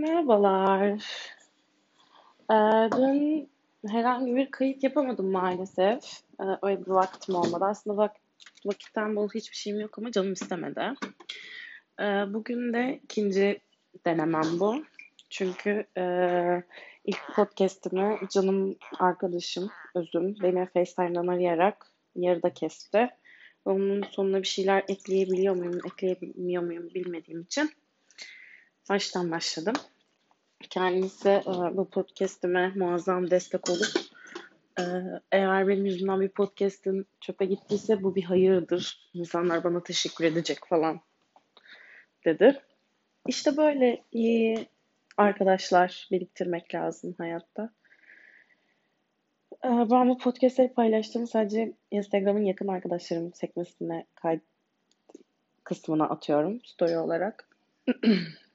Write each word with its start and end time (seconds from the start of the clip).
Merhabalar. 0.00 1.02
Ee, 2.50 2.90
dün 2.96 3.50
herhangi 3.86 4.36
bir 4.36 4.50
kayıt 4.50 4.82
yapamadım 4.82 5.30
maalesef. 5.30 6.04
Ee, 6.40 6.44
öyle 6.62 6.86
bir 6.86 6.90
vaktim 6.90 7.34
olmadı. 7.34 7.64
Aslında 7.64 7.96
vak 7.96 8.16
vakitten 8.66 9.16
bol 9.16 9.28
hiçbir 9.28 9.56
şeyim 9.56 9.80
yok 9.80 9.98
ama 9.98 10.12
canım 10.12 10.32
istemedi. 10.32 10.94
Ee, 12.00 12.04
bugün 12.04 12.72
de 12.72 13.00
ikinci 13.04 13.60
denemem 14.06 14.60
bu. 14.60 14.84
Çünkü 15.30 15.86
e, 15.98 16.04
ilk 17.04 17.34
podcast'imi 17.34 18.18
canım 18.30 18.76
arkadaşım 18.98 19.70
Özüm 19.94 20.34
beni 20.42 20.66
FaceTime'dan 20.66 21.26
arayarak 21.26 21.86
yarıda 22.16 22.54
kesti. 22.54 23.10
Onun 23.64 24.02
sonuna 24.02 24.42
bir 24.42 24.46
şeyler 24.46 24.84
ekleyebiliyor 24.88 25.56
muyum, 25.56 25.78
ekleyemiyor 25.86 26.62
muyum 26.62 26.88
bilmediğim 26.94 27.40
için 27.40 27.70
baştan 28.90 29.30
başladım. 29.30 29.74
Kendisi 30.70 31.28
e, 31.28 31.76
bu 31.76 31.90
podcast'ime 31.90 32.72
muazzam 32.76 33.30
destek 33.30 33.70
olup 33.70 33.88
e, 34.78 34.82
eğer 35.32 35.68
benim 35.68 35.86
yüzümden 35.86 36.20
bir 36.20 36.28
podcast'in 36.28 37.06
çöpe 37.20 37.44
gittiyse 37.44 38.02
bu 38.02 38.14
bir 38.14 38.22
hayırdır. 38.22 39.10
İnsanlar 39.14 39.64
bana 39.64 39.82
teşekkür 39.82 40.24
edecek 40.24 40.58
falan 40.68 41.00
dedi. 42.24 42.62
İşte 43.26 43.56
böyle 43.56 44.04
iyi 44.12 44.68
arkadaşlar 45.16 46.08
biriktirmek 46.10 46.74
lazım 46.74 47.14
hayatta. 47.18 47.70
E, 49.64 49.68
ben 49.68 50.08
bu 50.08 50.18
podcast'leri 50.18 50.72
paylaştığım 50.72 51.26
sadece 51.26 51.72
Instagram'ın 51.90 52.44
yakın 52.44 52.68
arkadaşlarım 52.68 53.34
sekmesine 53.34 54.06
kayıt 54.14 54.42
kısmına 55.64 56.08
atıyorum 56.08 56.60
story 56.64 56.98
olarak. 56.98 57.48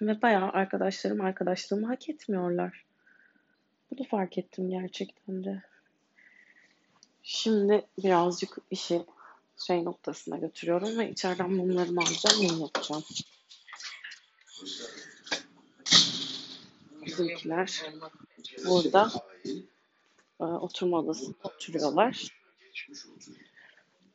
Ve 0.00 0.22
bayağı 0.22 0.50
arkadaşlarım 0.50 1.20
arkadaşlığımı 1.20 1.86
hak 1.86 2.08
etmiyorlar. 2.08 2.84
Bunu 3.90 4.06
fark 4.08 4.38
ettim 4.38 4.70
gerçekten 4.70 5.44
de. 5.44 5.62
Şimdi 7.22 7.86
birazcık 7.98 8.58
işi 8.70 9.02
şey 9.66 9.84
noktasına 9.84 10.36
götürüyorum 10.36 10.98
ve 10.98 11.10
içeriden 11.10 11.52
mumlarımı 11.52 12.00
alacağım, 12.00 12.42
mum 12.42 12.60
yapacağım. 12.60 13.04
Bizimkiler 17.06 17.82
burada 18.66 19.10
e, 20.40 20.44
oturma 20.44 20.98
odasında 20.98 21.36
oturuyorlar. 21.44 22.40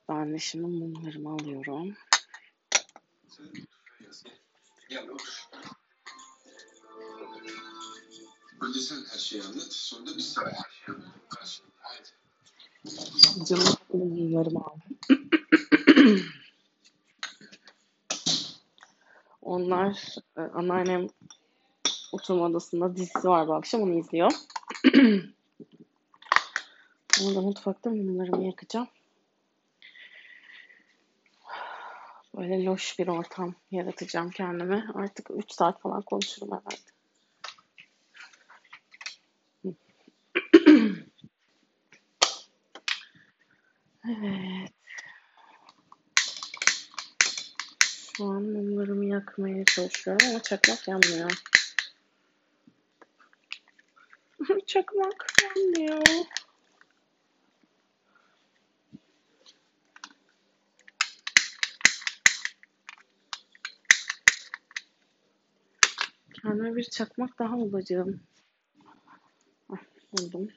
Ben 0.09 0.33
de 0.33 0.39
şimdi 0.39 0.67
mumlarımı 0.67 1.33
alıyorum. 1.33 1.95
Önce 8.67 8.80
sen 8.80 9.03
her 9.13 9.19
şeyi 9.19 9.44
anlat, 9.44 9.73
sonra 9.73 10.05
da 10.05 10.17
biz 10.17 10.33
sana 10.33 10.47
her 10.47 10.71
şeyi 10.85 10.97
anlatacağız. 10.97 11.61
Haydi. 11.80 12.08
Canım 13.45 13.73
mumlarımı 13.94 14.59
aldım. 14.59 14.97
Onlar 19.41 20.16
e, 20.38 20.41
anneannem 20.41 21.08
oturma 22.11 22.45
odasında 22.45 22.95
dizisi 22.95 23.27
var 23.27 23.47
bu 23.47 23.53
akşam 23.53 23.81
onu 23.81 23.99
izliyor. 23.99 24.31
Orada 27.23 27.41
mutfakta 27.41 27.89
mumlarımı 27.89 28.45
yakacağım. 28.45 28.88
Böyle 32.38 32.66
loş 32.66 32.99
bir 32.99 33.08
ortam 33.08 33.55
yaratacağım 33.71 34.30
kendime. 34.30 34.88
Artık 34.93 35.30
3 35.31 35.52
saat 35.52 35.81
falan 35.81 36.02
konuşurum. 36.02 36.61
Evet. 44.09 44.71
Şu 48.17 48.26
an 48.26 48.43
mumlarımı 48.43 49.05
yakmaya 49.25 49.65
çalışıyorum 49.65 50.27
ama 50.30 50.41
çakmak 50.41 50.87
yanmıyor. 50.87 51.31
çakmak 54.67 55.25
yanmıyor. 55.43 56.25
Kendime 66.41 66.75
bir 66.75 66.83
çakmak 66.83 67.39
daha 67.39 67.53
bulacağım. 67.58 68.19
Ah, 69.69 69.83
buldum. 70.14 70.47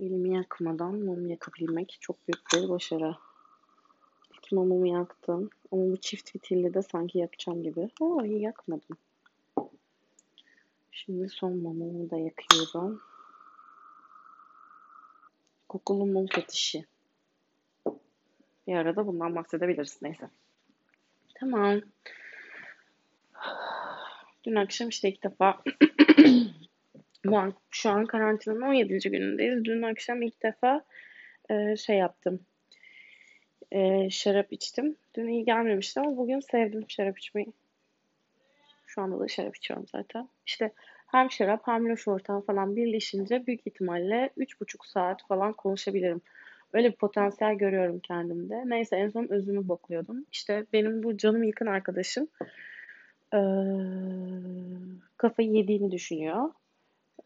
Elimi 0.00 0.34
yakmadan 0.34 0.94
mum 0.94 1.26
yakabilmek 1.26 1.98
çok 2.00 2.16
büyük 2.28 2.42
bir 2.54 2.68
başarı. 2.68 3.16
İlk 4.34 4.52
mumumu 4.52 4.86
yaktım. 4.86 5.50
Ama 5.72 5.82
bu 5.82 5.96
çift 5.96 6.30
fitilli 6.30 6.74
de 6.74 6.82
sanki 6.82 7.18
yakacağım 7.18 7.62
gibi. 7.62 7.88
Oo 8.00 8.24
iyi 8.24 8.40
yakmadım. 8.40 8.96
Şimdi 10.92 11.28
son 11.28 11.56
mumumu 11.56 12.10
da 12.10 12.18
yakıyorum. 12.18 13.00
Kokulu 15.68 16.06
mum 16.06 16.26
fetişi. 16.26 16.86
Bir 18.66 18.74
arada 18.74 19.06
bundan 19.06 19.34
bahsedebiliriz. 19.34 19.98
Neyse. 20.02 20.30
Tamam. 21.34 21.80
Dün 24.44 24.54
akşam 24.54 24.88
işte 24.88 25.08
ilk 25.08 25.24
defa 25.24 25.62
an, 27.28 27.54
şu 27.70 27.90
an 27.90 28.06
karantinanın 28.06 28.60
17. 28.60 29.10
günündeyiz. 29.10 29.64
Dün 29.64 29.82
akşam 29.82 30.22
ilk 30.22 30.42
defa 30.42 30.84
e, 31.50 31.76
şey 31.76 31.96
yaptım. 31.96 32.40
E, 33.72 34.10
şarap 34.10 34.52
içtim. 34.52 34.96
Dün 35.14 35.28
iyi 35.28 35.44
gelmemişti 35.44 36.00
ama 36.00 36.16
bugün 36.16 36.40
sevdim 36.40 36.84
şarap 36.88 37.18
içmeyi. 37.18 37.52
Şu 38.86 39.02
anda 39.02 39.20
da 39.20 39.28
şarap 39.28 39.56
içiyorum 39.56 39.86
zaten. 39.92 40.28
İşte 40.46 40.72
hem 41.06 41.30
şarap 41.30 41.66
hem 41.66 41.88
loş 41.88 42.08
ortam 42.08 42.42
falan 42.42 42.76
birleşince 42.76 43.46
büyük 43.46 43.66
ihtimalle 43.66 44.30
3,5 44.38 44.88
saat 44.88 45.26
falan 45.26 45.52
konuşabilirim. 45.52 46.20
Öyle 46.72 46.92
bir 46.92 46.96
potansiyel 46.96 47.54
görüyorum 47.54 48.00
kendimde. 48.00 48.62
Neyse 48.66 48.96
en 48.96 49.08
son 49.08 49.26
özümü 49.30 49.68
bokluyordum. 49.68 50.26
İşte 50.32 50.66
benim 50.72 51.02
bu 51.02 51.16
canım 51.16 51.42
yakın 51.42 51.66
arkadaşım 51.66 52.28
ee, 53.34 53.38
kafayı 55.16 55.50
yediğini 55.50 55.90
düşünüyor. 55.90 56.50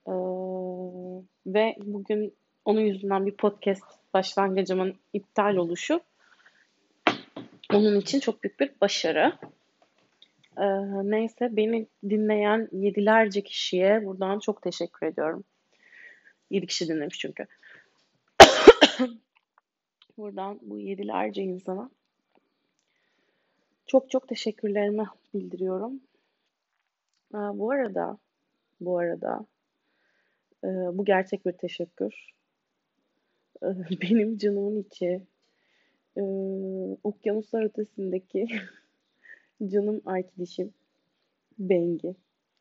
Ee, 0.08 0.12
ve 1.46 1.76
bugün 1.78 2.34
onun 2.64 2.80
yüzünden 2.80 3.26
bir 3.26 3.36
podcast 3.36 3.84
başlangıcımın 4.14 4.94
iptal 5.12 5.56
oluşu 5.56 6.00
onun 7.72 8.00
için 8.00 8.20
çok 8.20 8.42
büyük 8.42 8.60
bir 8.60 8.72
başarı. 8.80 9.32
Ee, 10.58 10.64
neyse 11.10 11.56
beni 11.56 11.86
dinleyen 12.08 12.68
yedilerce 12.72 13.42
kişiye 13.42 14.06
buradan 14.06 14.38
çok 14.38 14.62
teşekkür 14.62 15.06
ediyorum. 15.06 15.44
Yedi 16.50 16.66
kişi 16.66 16.88
dinlemiş 16.88 17.18
çünkü. 17.18 17.46
buradan 20.18 20.58
bu 20.62 20.78
yedilerce 20.78 21.42
insana 21.42 21.90
çok 23.86 24.10
çok 24.10 24.28
teşekkürlerimi 24.28 25.04
bildiriyorum. 25.34 26.00
Ee, 27.34 27.38
bu 27.38 27.70
arada 27.70 28.18
bu 28.80 28.98
arada 28.98 29.46
e, 30.64 30.98
bu 30.98 31.04
gerçek 31.04 31.46
bir 31.46 31.52
teşekkür. 31.52 32.34
E, 33.62 33.66
benim 34.02 34.38
canımın 34.38 34.76
içi 34.76 35.22
e, 36.16 36.22
okyanuslar 37.04 37.64
ötesindeki 37.64 38.46
canım 39.66 40.00
arkadaşım 40.06 40.74
Bengi. 41.58 42.14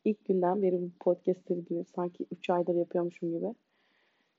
İlk 0.05 0.25
günden 0.25 0.61
beri 0.61 0.81
bu 0.81 0.91
podcastleri 0.99 1.69
dinliyor. 1.69 1.85
Sanki 1.95 2.25
3 2.31 2.49
aydır 2.49 2.75
yapıyormuşum 2.75 3.31
gibi. 3.31 3.53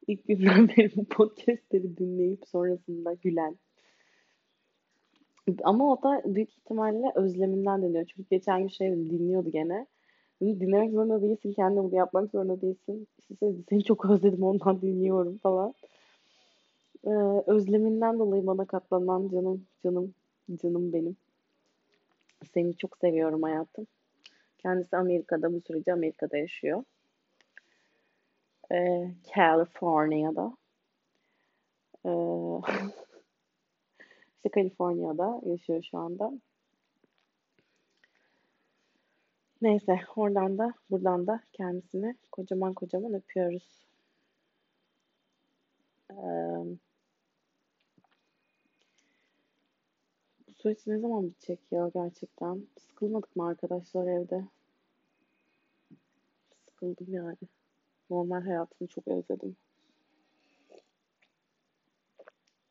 İlk 0.07 0.29
günden 0.29 0.69
beri 0.77 0.97
bu 0.97 1.05
podcastleri 1.05 1.97
dinleyip 1.97 2.47
sonrasında 2.47 3.13
gülen. 3.15 3.59
Ama 5.63 5.93
o 5.93 6.03
da 6.03 6.23
büyük 6.25 6.51
ihtimalle 6.51 7.13
özleminden 7.15 7.83
dinliyor. 7.83 8.05
Çünkü 8.05 8.29
geçen 8.29 8.61
gün 8.61 8.69
şey 8.69 8.91
dinliyordu 8.91 9.51
gene. 9.51 9.87
Bunu 10.45 10.61
dinlemek 10.61 10.93
zorunda 10.93 11.23
değilsin. 11.23 11.53
Kendin 11.53 11.85
bunu 11.85 11.95
yapmak 11.95 12.31
zorunda 12.31 12.61
değilsin. 12.61 13.09
İşte 13.31 13.53
seni 13.69 13.85
çok 13.85 14.05
özledim 14.11 14.43
ondan 14.43 14.81
dinliyorum 14.81 15.39
falan. 15.39 15.75
Ee, 17.07 17.11
özleminden 17.47 18.19
dolayı 18.19 18.47
bana 18.47 18.65
katlanan 18.65 19.29
canım, 19.29 19.67
canım, 19.85 20.15
canım 20.63 20.93
benim. 20.93 21.17
Seni 22.55 22.77
çok 22.77 22.97
seviyorum 22.97 23.43
hayatım. 23.43 23.87
Kendisi 24.59 24.97
Amerika'da, 24.97 25.53
bu 25.53 25.61
sürece 25.61 25.93
Amerika'da 25.93 26.37
yaşıyor. 26.37 26.85
Ee, 28.73 29.11
California'da. 29.35 30.57
Ee, 32.07 32.11
İşte 34.37 34.49
Kaliforniya'da 34.55 35.41
yaşıyor 35.47 35.83
şu 35.91 35.99
anda. 35.99 36.33
Neyse 39.65 40.01
oradan 40.17 40.59
da 40.59 40.75
buradan 40.91 41.27
da 41.27 41.41
kendisini 41.53 42.17
kocaman 42.33 42.75
kocaman 42.75 43.15
öpüyoruz. 43.15 43.87
Ee, 46.11 46.15
bu 50.49 50.53
süreç 50.57 50.87
ne 50.87 50.99
zaman 50.99 51.27
bitecek 51.27 51.61
ya 51.71 51.91
gerçekten? 51.95 52.67
Sıkılmadık 52.79 53.37
mı 53.37 53.47
arkadaşlar 53.47 54.07
evde? 54.07 54.45
Sıkıldım 56.67 57.15
yani. 57.15 57.37
Normal 58.11 58.43
hayatımı 58.43 58.89
çok 58.89 59.09
özledim. 59.09 59.57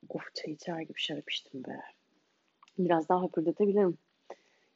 Of 0.09 0.35
çay 0.35 0.53
içer 0.53 0.81
gibi 0.81 0.99
şarap 0.99 1.31
içtim 1.31 1.63
be. 1.63 1.81
Biraz 2.77 3.09
daha 3.09 3.23
höpürdetebilirim. 3.23 3.97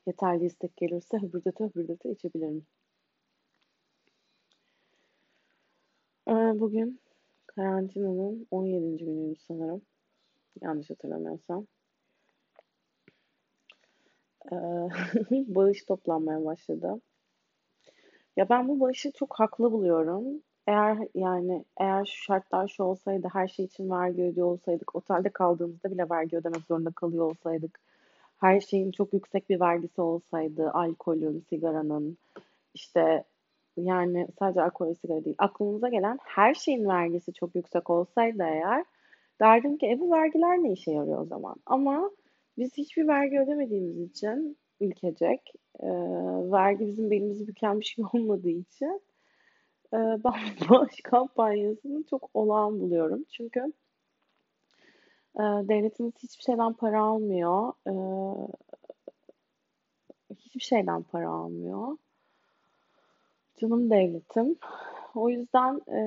Yeterli 0.07 0.45
istek 0.45 0.77
gelirse 0.77 1.18
höpürdete 1.21 1.63
höpürdete 1.63 2.12
içebilirim. 2.12 2.65
Ee, 6.27 6.31
bugün 6.31 7.00
karantinanın 7.48 8.48
17. 8.51 8.98
günüymüş 8.98 9.39
sanırım. 9.42 9.81
Yanlış 10.62 10.89
hatırlamıyorsam. 10.89 11.68
Ee, 14.51 14.56
bağış 15.56 15.83
toplanmaya 15.83 16.45
başladı. 16.45 17.01
Ya 18.38 18.50
ben 18.50 18.68
bu 18.68 18.80
bağışı 18.80 19.12
çok 19.12 19.39
haklı 19.39 19.71
buluyorum. 19.71 20.44
Eğer 20.68 20.98
yani 21.15 21.65
eğer 21.77 22.06
şu 22.06 22.24
şartlar 22.24 22.68
şu 22.68 22.83
olsaydı, 22.83 23.27
her 23.33 23.48
şey 23.48 23.65
için 23.65 23.89
vergi 23.89 24.24
ödüyor 24.24 24.48
olsaydık, 24.48 24.95
otelde 24.95 25.30
kaldığımızda 25.30 25.92
bile 25.92 26.09
vergi 26.09 26.38
ödemek 26.38 26.65
zorunda 26.68 26.92
kalıyor 26.92 27.25
olsaydık, 27.25 27.80
her 28.38 28.60
şeyin 28.60 28.92
çok 28.92 29.13
yüksek 29.13 29.50
bir 29.50 29.60
vergisi 29.60 30.01
olsaydı, 30.01 30.72
alkolün, 30.72 31.45
sigaranın, 31.50 32.18
işte 32.74 33.24
yani 33.78 34.28
sadece 34.39 34.62
alkol 34.62 34.88
ve 34.88 34.95
sigara 34.95 35.25
değil, 35.25 35.36
aklınıza 35.39 35.89
gelen 35.89 36.19
her 36.24 36.54
şeyin 36.54 36.88
vergisi 36.88 37.34
çok 37.34 37.56
yüksek 37.56 37.89
olsaydı 37.89 38.44
eğer, 38.44 38.86
derdim 39.42 39.78
ki 39.78 39.88
e 39.92 40.00
bu 40.00 40.12
vergiler 40.12 40.63
ne 40.63 40.72
işe 40.72 40.92
yarıyor 40.92 41.22
o 41.22 41.25
zaman? 41.25 41.56
Ama 41.66 42.12
biz 42.57 42.78
hiçbir 42.78 43.07
vergi 43.07 43.39
ödemediğimiz 43.39 44.01
için 44.01 44.57
ülkecek, 44.81 45.54
e, 45.80 45.88
vergi 46.51 46.88
bizim 46.88 47.12
belimizi 47.12 47.48
büken 47.48 47.80
bir 47.80 47.86
şey 47.86 48.06
olmadığı 48.13 48.50
için 48.50 49.01
e, 49.94 49.98
ben 49.98 50.69
bağış 50.69 51.01
kampanyasını 51.04 52.04
çok 52.10 52.30
olağan 52.33 52.80
buluyorum. 52.80 53.25
Çünkü 53.30 53.74
e, 55.38 55.44
devletimiz 55.44 56.13
hiçbir 56.24 56.44
şeyden 56.44 56.74
para 56.74 57.01
almıyor. 57.01 57.74
E, 57.88 57.94
hiçbir 60.36 60.62
şeyden 60.62 61.04
para 61.04 61.30
almıyor. 61.30 61.98
Canım 63.57 63.89
devletim. 63.89 64.56
O 65.16 65.30
yüzden 65.30 65.81
e, 65.88 66.00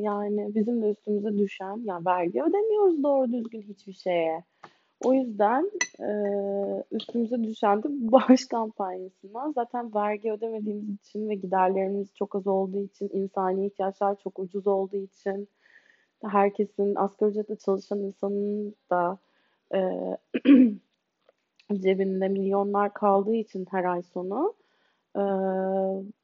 yani 0.00 0.54
bizim 0.54 0.82
de 0.82 0.90
üstümüze 0.90 1.38
düşen, 1.38 1.80
ya 1.84 2.04
vergi 2.06 2.42
ödemiyoruz 2.42 3.02
doğru 3.02 3.32
düzgün 3.32 3.62
hiçbir 3.62 3.92
şeye. 3.92 4.44
O 5.04 5.12
yüzden 5.12 5.70
e, 6.00 6.08
üstümüze 6.90 7.44
düşen 7.44 7.82
de 7.82 7.88
bağış 7.88 8.48
kampanyasından 8.48 9.52
zaten 9.52 9.94
vergi 9.94 10.32
ödemediğimiz 10.32 10.90
için 10.90 11.28
ve 11.28 11.34
giderlerimiz 11.34 12.14
çok 12.14 12.34
az 12.34 12.46
olduğu 12.46 12.82
için, 12.82 13.10
insani 13.12 13.66
ihtiyaçlar 13.66 14.16
çok 14.18 14.38
ucuz 14.38 14.66
olduğu 14.66 14.96
için, 14.96 15.48
herkesin 16.22 16.94
asgari 16.94 17.30
ücretle 17.30 17.56
çalışan 17.56 17.98
insanın 17.98 18.74
da 18.90 19.18
e, 19.74 19.80
cebinde 21.80 22.28
milyonlar 22.28 22.94
kaldığı 22.94 23.34
için 23.34 23.66
her 23.70 23.84
ay 23.84 24.02
sonu 24.02 24.54
e, 25.16 25.22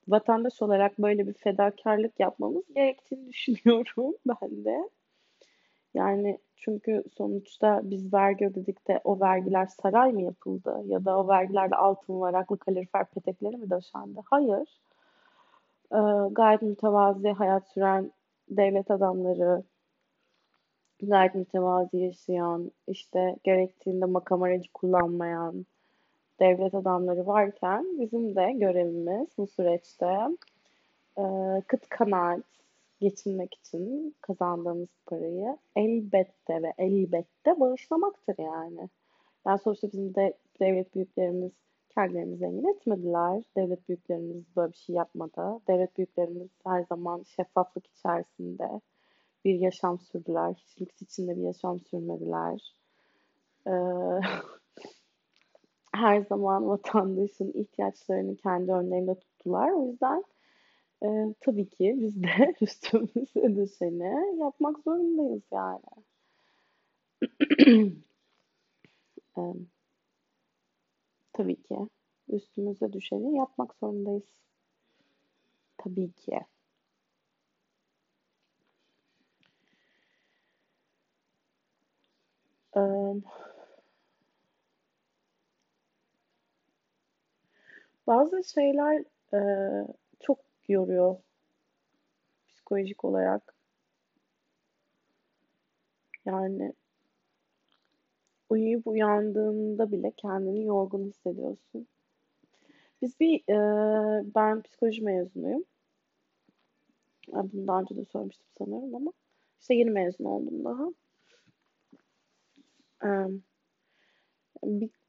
vatandaş 0.08 0.62
olarak 0.62 0.98
böyle 0.98 1.26
bir 1.26 1.32
fedakarlık 1.32 2.20
yapmamız 2.20 2.64
gerektiğini 2.74 3.28
düşünüyorum 3.28 4.14
ben 4.26 4.64
de. 4.64 4.90
Yani 5.94 6.38
çünkü 6.56 7.04
sonuçta 7.16 7.80
biz 7.84 8.12
vergi 8.14 8.46
ödedik 8.46 8.88
de 8.88 9.00
o 9.04 9.20
vergiler 9.20 9.66
saray 9.66 10.12
mı 10.12 10.22
yapıldı? 10.22 10.82
Ya 10.86 11.04
da 11.04 11.18
o 11.18 11.28
vergilerle 11.28 11.76
altın 11.76 12.20
varaklı 12.20 12.58
kalorifer 12.58 13.04
petekleri 13.06 13.56
mi 13.56 13.70
döşendi? 13.70 14.20
Hayır. 14.30 14.80
Ee, 15.92 15.98
gayet 16.32 16.62
mütevazi 16.62 17.28
hayat 17.28 17.68
süren 17.68 18.12
devlet 18.50 18.90
adamları, 18.90 19.62
gayet 21.08 21.34
mütevazi 21.34 21.96
yaşayan, 21.98 22.72
işte 22.86 23.36
gerektiğinde 23.44 24.04
makam 24.04 24.42
aracı 24.42 24.72
kullanmayan 24.72 25.66
devlet 26.40 26.74
adamları 26.74 27.26
varken 27.26 27.86
bizim 28.00 28.36
de 28.36 28.52
görevimiz 28.52 29.28
bu 29.38 29.46
süreçte 29.46 30.06
e, 31.18 31.22
kıt 31.66 31.88
kanaat, 31.88 32.40
geçinmek 33.00 33.54
için 33.54 34.14
kazandığımız 34.20 34.88
parayı 35.06 35.56
elbette 35.76 36.62
ve 36.62 36.72
elbette 36.78 37.60
bağışlamaktır 37.60 38.34
yani. 38.38 38.88
Yani 39.46 39.58
sonuçta 39.58 39.88
bizim 39.88 40.14
de 40.14 40.32
devlet 40.60 40.94
büyüklerimiz 40.94 41.52
kendilerini 41.94 42.36
zengin 42.36 42.68
etmediler. 42.68 43.42
Devlet 43.56 43.88
büyüklerimiz 43.88 44.44
böyle 44.56 44.72
bir 44.72 44.76
şey 44.76 44.96
yapmadı. 44.96 45.60
Devlet 45.68 45.96
büyüklerimiz 45.96 46.50
her 46.64 46.82
zaman 46.82 47.22
şeffaflık 47.22 47.86
içerisinde 47.86 48.80
bir 49.44 49.54
yaşam 49.54 49.98
sürdüler. 49.98 50.54
Hiç 50.54 50.80
lüks 50.80 51.02
içinde 51.02 51.36
bir 51.36 51.42
yaşam 51.42 51.80
sürmediler. 51.80 52.74
Ee, 53.66 53.72
her 55.94 56.20
zaman 56.20 56.68
vatandaşın 56.68 57.52
ihtiyaçlarını 57.54 58.36
kendi 58.36 58.72
önlerinde 58.72 59.14
tuttular. 59.14 59.70
O 59.70 59.86
yüzden 59.86 60.24
e, 61.04 61.34
tabii 61.40 61.68
ki 61.68 61.96
biz 62.00 62.22
de 62.22 62.54
üstümüze 62.60 63.56
düşeni 63.56 64.38
yapmak 64.38 64.78
zorundayız 64.78 65.42
yani. 65.52 65.80
e, 69.38 69.42
tabii 71.32 71.62
ki 71.62 71.76
üstümüze 72.28 72.92
düşeni 72.92 73.36
yapmak 73.36 73.74
zorundayız. 73.74 74.24
Tabii 75.78 76.12
ki. 76.12 76.40
Um, 82.74 83.22
bazı 88.06 88.44
şeyler 88.44 89.04
e, 89.34 89.40
çok 90.20 90.38
yoruyor 90.68 91.16
psikolojik 92.48 93.04
olarak. 93.04 93.54
Yani 96.24 96.72
uyuyup 98.50 98.86
uyandığında 98.86 99.92
bile 99.92 100.12
kendini 100.16 100.64
yorgun 100.64 101.04
hissediyorsun. 101.04 101.86
Biz 103.02 103.20
bir, 103.20 103.40
e, 103.48 103.54
ben 104.34 104.62
psikoloji 104.62 105.02
mezunuyum. 105.02 105.64
Bunu 107.32 107.66
daha 107.66 107.80
önce 107.80 107.96
de 107.96 108.04
söylemiştim 108.04 108.46
sanırım 108.58 108.94
ama 108.94 109.12
işte 109.60 109.74
yeni 109.74 109.90
mezun 109.90 110.24
oldum 110.24 110.64
daha. 110.64 111.01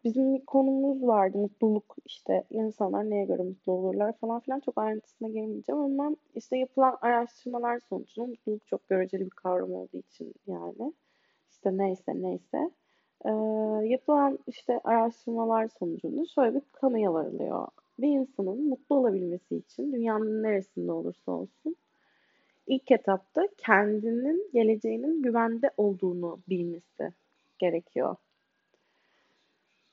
Bizim 0.04 0.34
bir 0.34 0.46
konumuz 0.46 1.08
vardı 1.08 1.38
mutluluk 1.38 1.96
işte 2.06 2.44
insanlar 2.50 3.10
neye 3.10 3.26
göre 3.26 3.44
mutlu 3.44 3.72
olurlar 3.72 4.14
falan 4.18 4.40
filan 4.40 4.60
çok 4.60 4.78
ayrıntısına 4.78 5.28
girmeyeceğim 5.28 5.82
ama 5.82 6.16
işte 6.36 6.58
yapılan 6.58 6.98
araştırmalar 7.02 7.80
sonucunda 7.80 8.28
mutluluk 8.28 8.68
çok 8.68 8.88
göreceli 8.88 9.26
bir 9.26 9.30
kavram 9.30 9.72
olduğu 9.74 9.98
için 9.98 10.34
yani. 10.48 10.94
İşte 11.52 11.78
neyse 11.78 12.14
neyse. 12.16 12.72
Ee, 13.26 13.30
yapılan 13.88 14.40
işte 14.48 14.80
araştırmalar 14.84 15.68
sonucunda 15.68 16.26
şöyle 16.26 16.56
bir 16.56 16.62
kanıya 16.72 17.14
varılıyor. 17.14 17.68
Bir 18.00 18.08
insanın 18.08 18.70
mutlu 18.70 18.96
olabilmesi 18.96 19.56
için 19.56 19.94
dünyanın 19.94 20.44
neresinde 20.44 20.92
olursa 20.92 21.32
olsun 21.32 21.76
ilk 22.68 22.92
etapta 22.92 23.48
kendinin 23.58 24.50
geleceğinin 24.54 25.22
güvende 25.22 25.70
olduğunu 25.78 26.40
bilmesi 26.50 27.14
gerekiyor. 27.64 28.16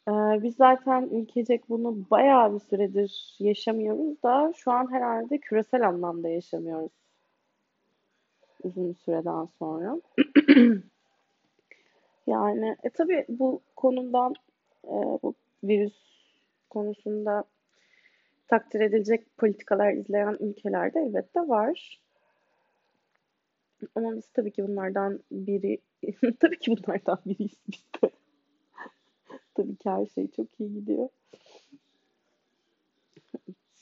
Ee, 0.08 0.12
biz 0.42 0.56
zaten 0.56 1.02
ülkecek 1.02 1.68
bunu 1.68 2.10
bayağı 2.10 2.54
bir 2.54 2.58
süredir 2.58 3.36
yaşamıyoruz 3.38 4.22
da 4.22 4.52
şu 4.56 4.70
an 4.70 4.92
herhalde 4.92 5.38
küresel 5.38 5.88
anlamda 5.88 6.28
yaşamıyoruz. 6.28 6.92
Uzun 8.62 8.92
süreden 8.92 9.48
sonra. 9.58 10.00
yani 12.26 12.76
e 12.82 12.90
tabi 12.90 13.24
bu 13.28 13.60
konudan 13.76 14.34
e, 14.84 14.94
bu 15.22 15.34
virüs 15.64 15.96
konusunda 16.70 17.44
takdir 18.48 18.80
edilecek 18.80 19.36
politikalar 19.38 19.92
izleyen 19.92 20.36
ülkelerde 20.40 21.00
elbette 21.00 21.40
var. 21.40 22.00
Ama 23.94 24.16
biz 24.16 24.28
tabii 24.28 24.52
ki 24.52 24.68
bunlardan 24.68 25.20
biri 25.30 25.78
tabii 26.40 26.58
ki 26.58 26.70
bunlardan 26.70 27.18
biriyiz 27.26 27.58
biz 27.68 27.84
de. 28.02 28.10
ki 29.76 29.90
her 29.90 30.06
şey 30.06 30.30
çok 30.30 30.60
iyi 30.60 30.74
gidiyor. 30.74 31.08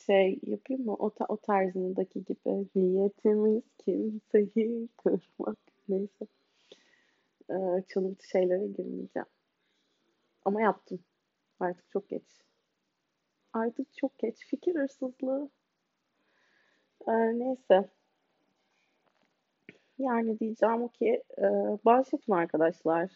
Şey 0.06 0.38
yapayım 0.42 0.84
mı? 0.84 0.94
O, 0.98 1.10
ta- 1.10 1.26
o 1.28 1.37
tarzındaki 1.37 2.25
gibi. 2.25 2.66
Niyetimiz 2.75 3.62
kimseyi 3.78 4.88
kırmak. 4.96 5.58
Neyse. 5.88 6.26
Ee, 7.50 7.82
çalıntı 7.88 8.28
şeylere 8.28 8.66
girmeyeceğim. 8.66 9.26
Ama 10.44 10.62
yaptım. 10.62 10.98
Artık 11.60 11.90
çok 11.90 12.08
geç. 12.08 12.42
Artık 13.52 13.96
çok 13.96 14.18
geç. 14.18 14.46
Fikir 14.46 14.75
hırsızlığı. 14.75 15.50
Ee, 17.08 17.12
neyse. 17.38 17.88
Yani 19.98 20.38
diyeceğim 20.40 20.88
ki 20.88 21.22
e, 21.38 21.44
bağış 21.84 22.12
yapın 22.12 22.32
arkadaşlar. 22.32 23.10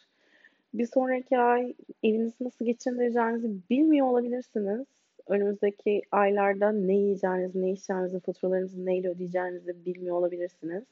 Bir 0.75 0.87
sonraki 0.87 1.39
ay 1.39 1.75
evinizi 2.03 2.45
nasıl 2.45 2.65
geçindireceğinizi 2.65 3.51
bilmiyor 3.71 4.07
olabilirsiniz. 4.07 4.87
Önümüzdeki 5.27 6.03
aylarda 6.11 6.73
ne 6.73 6.95
yiyeceğinizi, 6.95 7.63
ne 7.63 7.71
içeceğinizi, 7.71 8.21
faturalarınızı 8.21 8.87
neyle 8.87 9.09
ödeyeceğinizi 9.09 9.85
bilmiyor 9.87 10.17
olabilirsiniz. 10.17 10.85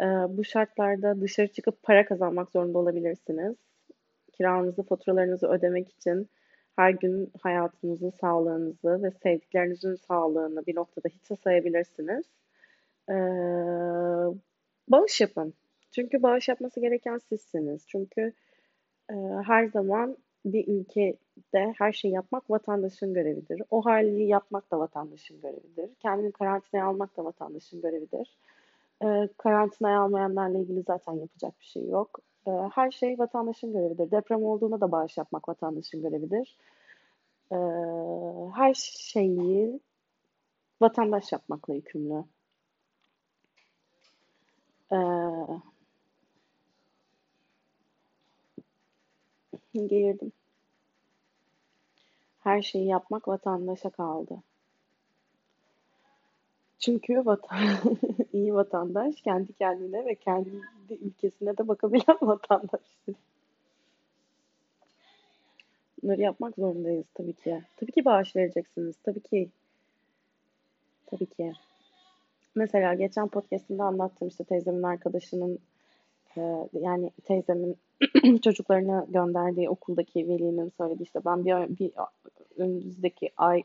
Ee, 0.00 0.04
bu 0.04 0.44
şartlarda 0.44 1.20
dışarı 1.20 1.48
çıkıp 1.48 1.82
para 1.82 2.06
kazanmak 2.06 2.50
zorunda 2.50 2.78
olabilirsiniz. 2.78 3.56
Kiranızı, 4.32 4.82
faturalarınızı 4.82 5.48
ödemek 5.48 5.88
için 5.88 6.28
her 6.76 6.90
gün 6.90 7.30
hayatınızı, 7.42 8.10
sağlığınızı 8.10 9.02
ve 9.02 9.10
sevdiklerinizin 9.10 9.94
sağlığını 9.94 10.66
bir 10.66 10.76
noktada 10.76 11.08
hiçe 11.08 11.36
sayabilirsiniz. 11.36 12.24
Ee, 13.10 13.14
bağış 14.88 15.20
yapın. 15.20 15.54
Çünkü 15.90 16.22
bağış 16.22 16.48
yapması 16.48 16.80
gereken 16.80 17.18
sizsiniz. 17.18 17.86
Çünkü 17.88 18.32
e, 19.10 19.14
her 19.46 19.66
zaman 19.66 20.16
bir 20.44 20.68
ülkede 20.68 21.74
her 21.78 21.92
şeyi 21.92 22.14
yapmak 22.14 22.50
vatandaşın 22.50 23.14
görevidir. 23.14 23.62
O 23.70 23.84
hali 23.84 24.24
yapmak 24.24 24.70
da 24.70 24.78
vatandaşın 24.78 25.40
görevidir. 25.40 25.90
Kendini 26.00 26.32
karantinaya 26.32 26.86
almak 26.86 27.16
da 27.16 27.24
vatandaşın 27.24 27.80
görevidir. 27.80 28.36
E, 29.04 29.28
karantinaya 29.38 30.00
almayanlarla 30.00 30.58
ilgili 30.58 30.82
zaten 30.82 31.12
yapacak 31.12 31.60
bir 31.60 31.64
şey 31.64 31.88
yok. 31.88 32.20
E, 32.46 32.50
her 32.50 32.90
şey 32.90 33.18
vatandaşın 33.18 33.72
görevidir. 33.72 34.10
Deprem 34.10 34.44
olduğunda 34.44 34.80
da 34.80 34.92
bağış 34.92 35.16
yapmak 35.16 35.48
vatandaşın 35.48 36.02
görevidir. 36.02 36.56
E, 37.52 37.56
her 38.54 38.74
şeyi 38.74 39.80
vatandaş 40.80 41.32
yapmakla 41.32 41.74
yükümlü. 41.74 42.24
Ee, 44.92 44.96
geğirdim. 49.86 50.32
Her 52.38 52.62
şeyi 52.62 52.86
yapmak 52.86 53.28
vatandaşa 53.28 53.90
kaldı. 53.90 54.42
Çünkü 56.78 57.26
vatan 57.26 57.58
iyi 58.32 58.54
vatandaş 58.54 59.20
kendi 59.20 59.52
kendine 59.52 60.04
ve 60.04 60.14
kendi 60.14 60.50
ülkesine 60.90 61.58
de 61.58 61.68
bakabilen 61.68 62.18
vatandaştır. 62.22 63.14
Bunları 66.02 66.20
yapmak 66.20 66.54
zorundayız 66.54 67.06
tabii 67.14 67.32
ki. 67.32 67.62
Tabii 67.76 67.92
ki 67.92 68.04
bağış 68.04 68.36
vereceksiniz. 68.36 68.96
Tabii 69.04 69.20
ki. 69.20 69.48
Tabii 71.06 71.26
ki. 71.26 71.52
Mesela 72.56 72.94
geçen 72.94 73.28
podcast'imde 73.28 73.82
anlattım 73.82 74.28
işte 74.28 74.44
teyzemin 74.44 74.82
arkadaşının 74.82 75.58
e, 76.36 76.40
yani 76.72 77.10
teyzemin 77.24 77.76
çocuklarına 78.42 79.06
gönderdiği 79.08 79.70
okuldaki 79.70 80.28
velinin 80.28 80.72
söyledi 80.76 81.02
işte 81.02 81.20
ben 81.24 81.44
bir, 81.44 81.78
bir 81.78 81.92
önümüzdeki 82.56 83.30
ay 83.36 83.62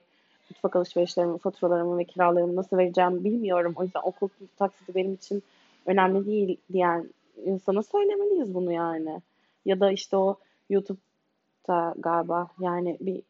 mutfak 0.49 0.75
alışverişlerimi, 0.75 1.37
faturalarımı 1.37 1.97
ve 1.97 2.05
kiralarımı 2.05 2.55
nasıl 2.55 2.77
vereceğimi 2.77 3.23
bilmiyorum. 3.23 3.73
O 3.75 3.83
yüzden 3.83 4.01
okul 4.03 4.29
taksiti 4.57 4.95
benim 4.95 5.13
için 5.13 5.43
önemli 5.85 6.25
değil 6.25 6.57
diyen 6.73 7.09
insana 7.45 7.83
söylemeliyiz 7.83 8.53
bunu 8.53 8.71
yani. 8.71 9.21
Ya 9.65 9.79
da 9.79 9.91
işte 9.91 10.17
o 10.17 10.37
YouTube'da 10.69 11.93
galiba 11.97 12.47
yani 12.59 12.97
bir 13.01 13.21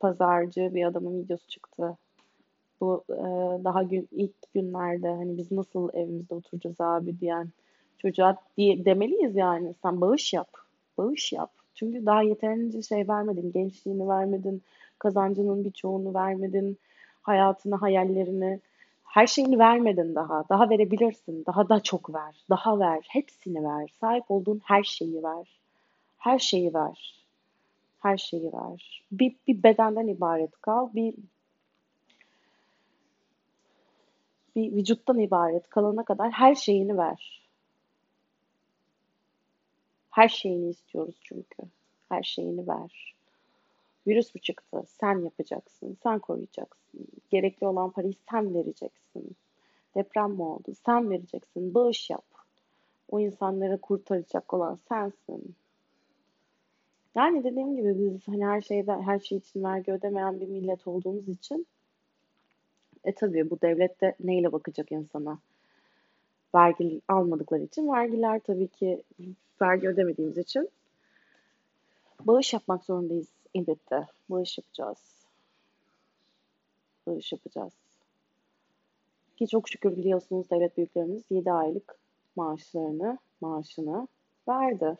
pazarcı 0.00 0.74
bir 0.74 0.84
adamın 0.84 1.18
videosu 1.20 1.48
çıktı. 1.48 1.96
Bu 2.80 3.04
e, 3.10 3.24
daha 3.64 3.82
gün, 3.82 4.08
ilk 4.12 4.54
günlerde 4.54 5.08
hani 5.08 5.36
biz 5.38 5.52
nasıl 5.52 5.88
evimizde 5.94 6.34
oturacağız 6.34 6.80
abi 6.80 7.20
diyen 7.20 7.48
çocuğa 7.98 8.36
diye, 8.56 8.84
demeliyiz 8.84 9.36
yani. 9.36 9.74
Sen 9.82 10.00
bağış 10.00 10.32
yap. 10.32 10.48
Bağış 10.98 11.32
yap. 11.32 11.50
Çünkü 11.74 12.06
daha 12.06 12.22
yeterince 12.22 12.82
şey 12.82 13.08
vermedin. 13.08 13.52
Gençliğini 13.52 14.08
vermedin. 14.08 14.62
Kazancının 14.98 15.64
bir 15.64 15.70
çoğunu 15.70 16.14
vermedin. 16.14 16.78
Hayatını, 17.22 17.74
hayallerini. 17.74 18.60
Her 19.04 19.26
şeyini 19.26 19.58
vermedin 19.58 20.14
daha. 20.14 20.44
Daha 20.48 20.70
verebilirsin. 20.70 21.44
Daha 21.46 21.68
da 21.68 21.80
çok 21.80 22.14
ver. 22.14 22.44
Daha 22.50 22.78
ver. 22.78 23.06
Hepsini 23.08 23.64
ver. 23.64 23.92
Sahip 24.00 24.24
olduğun 24.28 24.60
her 24.64 24.82
şeyi 24.82 25.22
ver. 25.22 25.60
Her 26.18 26.38
şeyi 26.38 26.74
ver. 26.74 27.26
Her 27.98 28.16
şeyi 28.16 28.52
ver. 28.52 29.04
Bir, 29.12 29.36
bir 29.48 29.62
bedenden 29.62 30.06
ibaret 30.06 30.50
kal. 30.60 30.88
Bir 30.94 31.14
bir 34.56 34.72
vücuttan 34.72 35.18
ibaret 35.18 35.68
kalana 35.68 36.04
kadar 36.04 36.30
her 36.30 36.54
şeyini 36.54 36.98
ver. 36.98 37.46
Her 40.10 40.28
şeyini 40.28 40.68
istiyoruz 40.68 41.16
çünkü. 41.22 41.62
Her 42.08 42.22
şeyini 42.22 42.68
ver. 42.68 43.14
Virüs 44.06 44.34
mü 44.34 44.40
çıktı? 44.40 44.82
Sen 44.86 45.24
yapacaksın. 45.24 45.96
Sen 46.02 46.18
koruyacaksın. 46.18 47.06
Gerekli 47.30 47.66
olan 47.66 47.90
parayı 47.90 48.14
sen 48.30 48.54
vereceksin. 48.54 49.36
Deprem 49.94 50.30
mi 50.30 50.42
oldu? 50.42 50.74
Sen 50.86 51.10
vereceksin. 51.10 51.74
Bağış 51.74 52.10
yap. 52.10 52.24
O 53.10 53.20
insanları 53.20 53.80
kurtaracak 53.80 54.54
olan 54.54 54.78
sensin. 54.88 55.54
Yani 57.14 57.44
dediğim 57.44 57.76
gibi 57.76 57.98
biz 57.98 58.28
hani 58.28 58.46
her 58.46 58.60
şeyde 58.60 58.92
her 58.92 59.18
şey 59.18 59.38
için 59.38 59.64
vergi 59.64 59.92
ödemeyen 59.92 60.40
bir 60.40 60.46
millet 60.48 60.86
olduğumuz 60.86 61.28
için 61.28 61.66
e 63.06 63.12
tabii 63.12 63.50
bu 63.50 63.60
devlet 63.62 64.00
de 64.00 64.14
neyle 64.20 64.52
bakacak 64.52 64.92
insana? 64.92 65.38
Vergi 66.54 67.00
almadıkları 67.08 67.62
için 67.62 67.92
vergiler 67.92 68.40
tabii 68.40 68.68
ki 68.68 69.02
vergi 69.62 69.88
ödemediğimiz 69.88 70.38
için 70.38 70.70
bağış 72.20 72.52
yapmak 72.52 72.84
zorundayız 72.84 73.28
elbette. 73.54 74.06
Bağış 74.30 74.58
yapacağız. 74.58 74.98
Bağış 77.06 77.32
yapacağız. 77.32 77.72
Ki 79.36 79.48
çok 79.48 79.68
şükür 79.68 79.96
biliyorsunuz 79.96 80.50
devlet 80.50 80.76
büyüklerimiz 80.76 81.22
7 81.30 81.52
aylık 81.52 81.98
maaşlarını, 82.36 83.18
maaşını 83.40 84.08
verdi. 84.48 84.96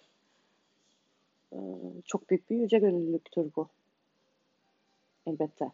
Ee, 1.52 1.56
çok 2.04 2.30
büyük 2.30 2.50
bir 2.50 2.56
yüce 2.56 2.78
gönüllülüktür 2.78 3.50
bu. 3.56 3.68
Elbette. 5.26 5.70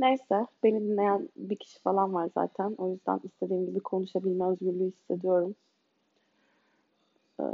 Neyse, 0.00 0.46
beni 0.62 0.80
dinleyen 0.80 1.28
bir 1.36 1.56
kişi 1.56 1.80
falan 1.82 2.14
var 2.14 2.30
zaten. 2.34 2.74
O 2.78 2.88
yüzden 2.90 3.20
istediğim 3.24 3.66
gibi 3.66 3.80
konuşabilme 3.80 4.44
özgürlüğü 4.46 4.92
hissediyorum. 4.92 5.54
Ee, 7.38 7.44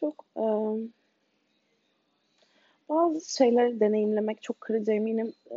çok 0.00 0.24
e, 0.36 0.44
bazı 2.88 3.32
şeyleri 3.36 3.80
deneyimlemek 3.80 4.42
çok 4.42 4.60
kırıcı 4.60 4.92
eminim. 4.92 5.32
E, 5.50 5.56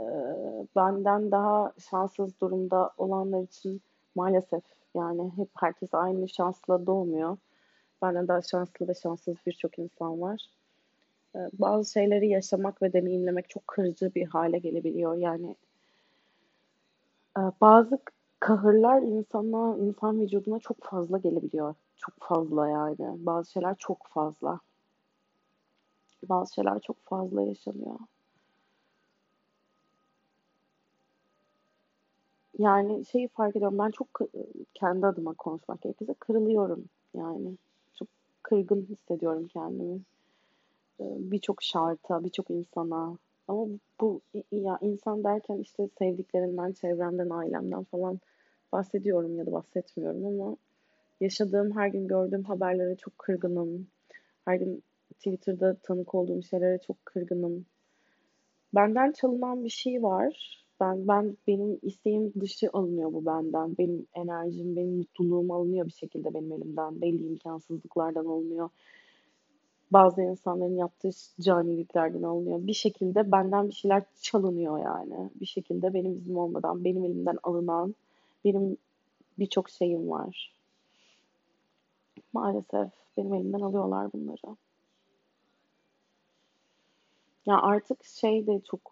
benden 0.76 1.32
daha 1.32 1.74
şanssız 1.90 2.42
durumda 2.42 2.92
olanlar 2.98 3.44
için 3.44 3.82
maalesef 4.16 4.64
yani 4.96 5.32
hep 5.36 5.50
herkes 5.56 5.94
aynı 5.94 6.30
şansla 6.30 6.86
doğmuyor. 6.86 7.38
Benden 8.02 8.28
daha 8.28 8.42
şanslı 8.42 8.88
ve 8.88 8.94
şanssız 8.94 9.36
birçok 9.48 9.80
insan 9.80 10.22
var. 10.22 10.42
Ee, 11.36 11.40
bazı 11.54 11.92
şeyleri 11.92 12.28
yaşamak 12.28 12.82
ve 12.82 12.94
deneyimlemek 12.94 13.50
çok 13.50 13.68
kırıcı 13.68 14.16
bir 14.16 14.26
hale 14.26 14.60
gelebiliyor. 14.60 15.16
Yani 15.18 15.56
e, 17.38 17.42
bazı 17.62 18.00
kahırlar 18.40 19.02
insana, 19.02 19.78
insan 19.78 20.22
vücuduna 20.22 20.60
çok 20.60 20.84
fazla 20.84 21.18
gelebiliyor. 21.18 21.76
Çok 21.98 22.14
fazla 22.20 22.70
yani. 22.70 23.26
Bazı 23.26 23.52
şeyler 23.52 23.76
çok 23.76 24.08
fazla. 24.08 24.60
Bazı 26.24 26.54
şeyler 26.54 26.80
çok 26.80 26.98
fazla 27.06 27.42
yaşanıyor. 27.42 28.00
Yani 32.60 33.06
şeyi 33.06 33.28
fark 33.28 33.56
ediyorum. 33.56 33.78
Ben 33.80 33.92
çok 33.92 34.08
kendi 34.74 35.06
adıma 35.06 35.34
konuşmak 35.34 35.82
gerekirse 35.82 36.14
kırılıyorum 36.14 36.86
yani 37.14 37.58
kırgın 38.50 38.82
hissediyorum 38.90 39.48
kendimi. 39.48 40.02
Ee, 41.00 41.16
birçok 41.20 41.64
şarta, 41.64 42.24
birçok 42.24 42.50
insana. 42.50 43.18
Ama 43.48 43.68
bu 44.02 44.22
ya 44.52 44.78
insan 44.82 45.24
derken 45.24 45.58
işte 45.58 45.90
sevdiklerimden, 46.00 46.72
çevremden, 46.72 47.30
ailemden 47.30 47.84
falan 47.84 48.20
bahsediyorum 48.72 49.38
ya 49.38 49.46
da 49.46 49.52
bahsetmiyorum 49.52 50.26
ama 50.26 50.58
yaşadığım 51.22 51.78
her 51.78 51.88
gün 51.88 52.08
gördüğüm 52.08 52.44
haberlere 52.44 52.96
çok 52.96 53.18
kırgınım. 53.18 53.88
Her 54.46 54.56
gün 54.56 54.84
Twitter'da 55.14 55.76
tanık 55.84 56.16
olduğum 56.16 56.44
şeylere 56.44 56.80
çok 56.88 57.06
kırgınım. 57.06 57.66
Benden 58.76 59.12
çalınan 59.12 59.64
bir 59.64 59.70
şey 59.70 60.04
var. 60.04 60.66
Ben 60.80 61.08
ben 61.08 61.38
benim 61.48 61.80
isteğim 61.82 62.34
dışı 62.40 62.70
alınıyor 62.74 63.14
bu 63.14 63.26
benden. 63.26 63.78
Benim 63.78 64.08
enerjim, 64.14 64.76
benim 64.76 64.98
mutluluğum 64.98 65.52
alınıyor 65.52 65.86
bir 65.86 65.92
şekilde 65.92 66.34
benim 66.34 66.52
elimden. 66.52 67.02
Belli 67.02 67.28
imkansızlıklardan 67.28 68.26
alınıyor. 68.26 68.70
Bazı 69.92 70.22
insanların 70.22 70.76
yaptığı 70.76 71.10
caniliklerden 71.42 72.24
alınıyor. 72.24 72.68
Bir 72.68 72.74
şekilde 72.74 73.32
benden 73.32 73.68
bir 73.68 73.74
şeyler 73.74 74.04
çalınıyor 74.22 74.80
yani. 74.80 75.30
Bir 75.36 75.46
şekilde 75.46 75.94
benim 75.94 76.14
iznim 76.14 76.38
olmadan 76.38 76.84
benim 76.84 77.04
elimden 77.04 77.38
alınan 77.44 77.96
benim 78.46 78.78
birçok 79.40 79.70
şeyim 79.70 80.10
var. 80.10 80.54
Maalesef 82.34 82.92
benim 83.18 83.34
elimden 83.34 83.60
alıyorlar 83.60 84.14
bunları. 84.14 84.58
Ya 87.48 87.62
artık 87.62 88.06
şey 88.06 88.48
de 88.48 88.62
çok 88.72 88.92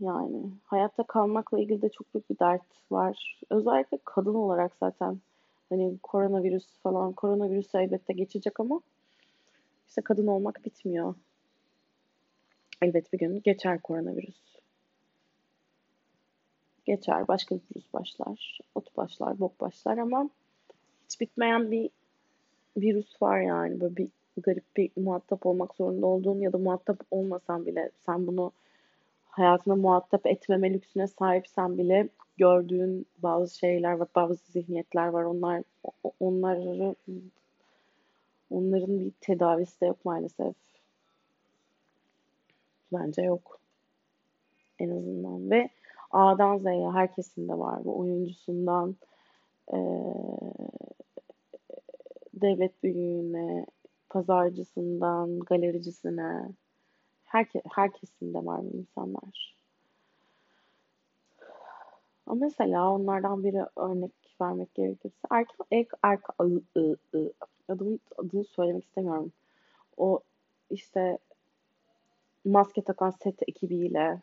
yani 0.00 0.50
hayatta 0.64 1.02
kalmakla 1.02 1.60
ilgili 1.60 1.82
de 1.82 1.88
çok 1.88 2.14
büyük 2.14 2.30
bir 2.30 2.38
dert 2.38 2.62
var. 2.90 3.40
Özellikle 3.50 3.98
kadın 4.04 4.34
olarak 4.34 4.72
zaten 4.80 5.20
hani 5.68 5.98
koronavirüs 6.02 6.66
falan 6.82 7.12
koronavirüs 7.12 7.74
elbette 7.74 8.12
geçecek 8.12 8.60
ama 8.60 8.80
işte 9.88 10.02
kadın 10.02 10.26
olmak 10.26 10.64
bitmiyor. 10.64 11.14
Elbet 12.82 13.12
bir 13.12 13.18
gün 13.18 13.42
geçer 13.42 13.82
koronavirüs. 13.82 14.58
Geçer, 16.84 17.28
başka 17.28 17.54
bir 17.54 17.60
virüs 17.74 17.92
başlar, 17.92 18.60
ot 18.74 18.96
başlar, 18.96 19.40
bok 19.40 19.60
başlar 19.60 19.98
ama 19.98 20.30
hiç 21.04 21.20
bitmeyen 21.20 21.70
bir 21.70 21.90
virüs 22.76 23.22
var 23.22 23.40
yani. 23.40 23.80
Böyle 23.80 23.96
bir 23.96 24.08
garip 24.42 24.76
bir 24.76 24.90
muhatap 24.96 25.46
olmak 25.46 25.74
zorunda 25.74 26.06
olduğun 26.06 26.40
ya 26.40 26.52
da 26.52 26.58
muhatap 26.58 27.00
olmasan 27.10 27.66
bile 27.66 27.90
sen 28.06 28.26
bunu 28.26 28.52
hayatına 29.24 29.76
muhatap 29.76 30.26
etmeme 30.26 30.72
lüksüne 30.72 31.06
sahipsen 31.06 31.78
bile 31.78 32.08
gördüğün 32.36 33.06
bazı 33.18 33.58
şeyler 33.58 33.92
var, 33.92 34.08
bazı 34.14 34.52
zihniyetler 34.52 35.06
var. 35.06 35.24
Onlar 35.24 35.62
onları 36.20 36.94
onların 38.50 39.00
bir 39.00 39.12
tedavisi 39.20 39.80
de 39.80 39.86
yok 39.86 40.04
maalesef. 40.04 40.54
Bence 42.92 43.22
yok. 43.22 43.60
En 44.78 44.90
azından 44.90 45.50
ve 45.50 45.68
A'dan 46.10 46.58
Z'ye 46.58 46.90
herkesinde 46.90 47.58
var 47.58 47.84
bu 47.84 47.98
oyuncusundan 47.98 48.96
ee, 49.72 49.78
devlet 52.34 52.82
büyüğüne, 52.82 53.66
pazarcısından 54.10 55.40
galericisine 55.40 56.48
herke, 57.24 57.62
herkesinde 57.70 58.46
var 58.46 58.60
bu 58.62 58.76
insanlar. 58.76 59.56
Ama 62.26 62.40
mesela 62.40 62.92
onlardan 62.92 63.44
biri 63.44 63.64
örnek 63.76 64.12
vermek 64.40 64.74
gerekirse 64.74 65.16
erkek 65.30 65.56
ek 65.70 65.90
erkek 66.02 66.30
adını, 66.38 67.98
adını 68.18 68.44
söylemek 68.44 68.84
istemiyorum. 68.84 69.32
O 69.96 70.20
işte 70.70 71.18
maske 72.44 72.82
takan 72.82 73.10
set 73.10 73.42
ekibiyle 73.48 74.22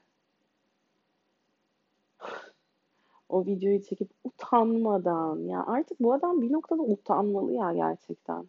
o 3.29 3.45
videoyu 3.45 3.83
çekip 3.83 4.09
utanmadan 4.23 5.39
ya 5.39 5.65
artık 5.65 5.99
bu 5.99 6.13
adam 6.13 6.41
bir 6.41 6.51
noktada 6.51 6.81
utanmalı 6.81 7.53
ya 7.53 7.73
gerçekten. 7.73 8.47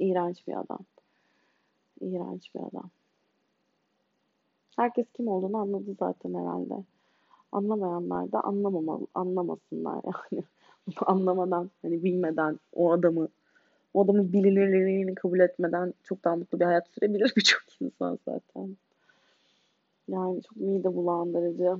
İğrenç 0.00 0.46
bir 0.46 0.60
adam. 0.60 0.80
İğrenç 2.00 2.54
bir 2.54 2.60
adam. 2.60 2.90
Herkes 4.76 5.06
kim 5.14 5.28
olduğunu 5.28 5.56
anladı 5.56 5.94
zaten 5.98 6.34
herhalde. 6.34 6.74
Anlamayanlar 7.52 8.32
da 8.32 8.40
anlamamalı, 8.40 9.06
anlamasınlar 9.14 10.00
yani. 10.32 10.44
Anlamadan, 10.96 11.70
hani 11.82 12.04
bilmeden 12.04 12.58
o 12.72 12.92
adamı, 12.92 13.28
o 13.94 14.04
adamın 14.04 14.32
bilinirliğini 14.32 15.14
kabul 15.14 15.40
etmeden 15.40 15.94
çok 16.02 16.24
daha 16.24 16.36
mutlu 16.36 16.60
bir 16.60 16.64
hayat 16.64 16.88
sürebilir 16.88 17.32
birçok 17.36 17.62
insan 17.80 18.18
zaten. 18.24 18.76
Yani 20.08 20.42
çok 20.42 20.56
mide 20.56 20.96
bulandırıcı. 20.96 21.76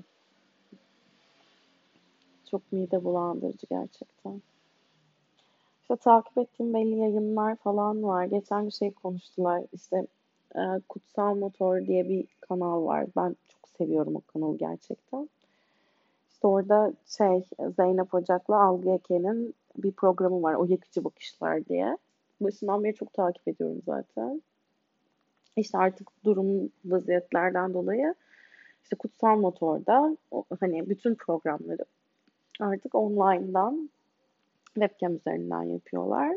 Çok 2.50 2.72
mide 2.72 3.04
bulandırıcı 3.04 3.66
gerçekten. 3.70 4.42
İşte 5.90 6.02
takip 6.02 6.38
ettiğim 6.38 6.74
belli 6.74 6.98
yayınlar 6.98 7.56
falan 7.56 8.02
var. 8.02 8.24
Geçen 8.24 8.66
bir 8.66 8.70
şey 8.70 8.90
konuştular. 8.90 9.62
İşte 9.72 10.06
e, 10.56 10.60
Kutsal 10.88 11.34
Motor 11.34 11.86
diye 11.86 12.08
bir 12.08 12.26
kanal 12.40 12.84
var. 12.84 13.06
Ben 13.16 13.36
çok 13.48 13.68
seviyorum 13.68 14.16
o 14.16 14.20
kanalı 14.32 14.58
gerçekten. 14.58 15.28
İşte 16.30 16.46
orada 16.46 16.92
şey 17.06 17.44
Zeynep 17.76 18.14
Ocak'la 18.14 18.62
Algı 18.62 18.90
Eke'nin 18.90 19.54
bir 19.76 19.92
programı 19.92 20.42
var. 20.42 20.54
O 20.54 20.64
yakıcı 20.64 21.04
bakışlar 21.04 21.64
diye. 21.64 21.96
Başından 22.40 22.84
beri 22.84 22.94
çok 22.94 23.12
takip 23.12 23.48
ediyorum 23.48 23.82
zaten. 23.86 24.42
İşte 25.56 25.78
artık 25.78 26.08
durum 26.24 26.70
vaziyetlerden 26.84 27.74
dolayı 27.74 28.14
işte 28.82 28.96
Kutsal 28.96 29.36
Motor'da 29.36 30.16
hani 30.60 30.90
bütün 30.90 31.14
programları 31.14 31.84
artık 32.60 32.94
online'dan 32.94 33.90
webcam 34.74 35.16
üzerinden 35.16 35.62
yapıyorlar. 35.62 36.36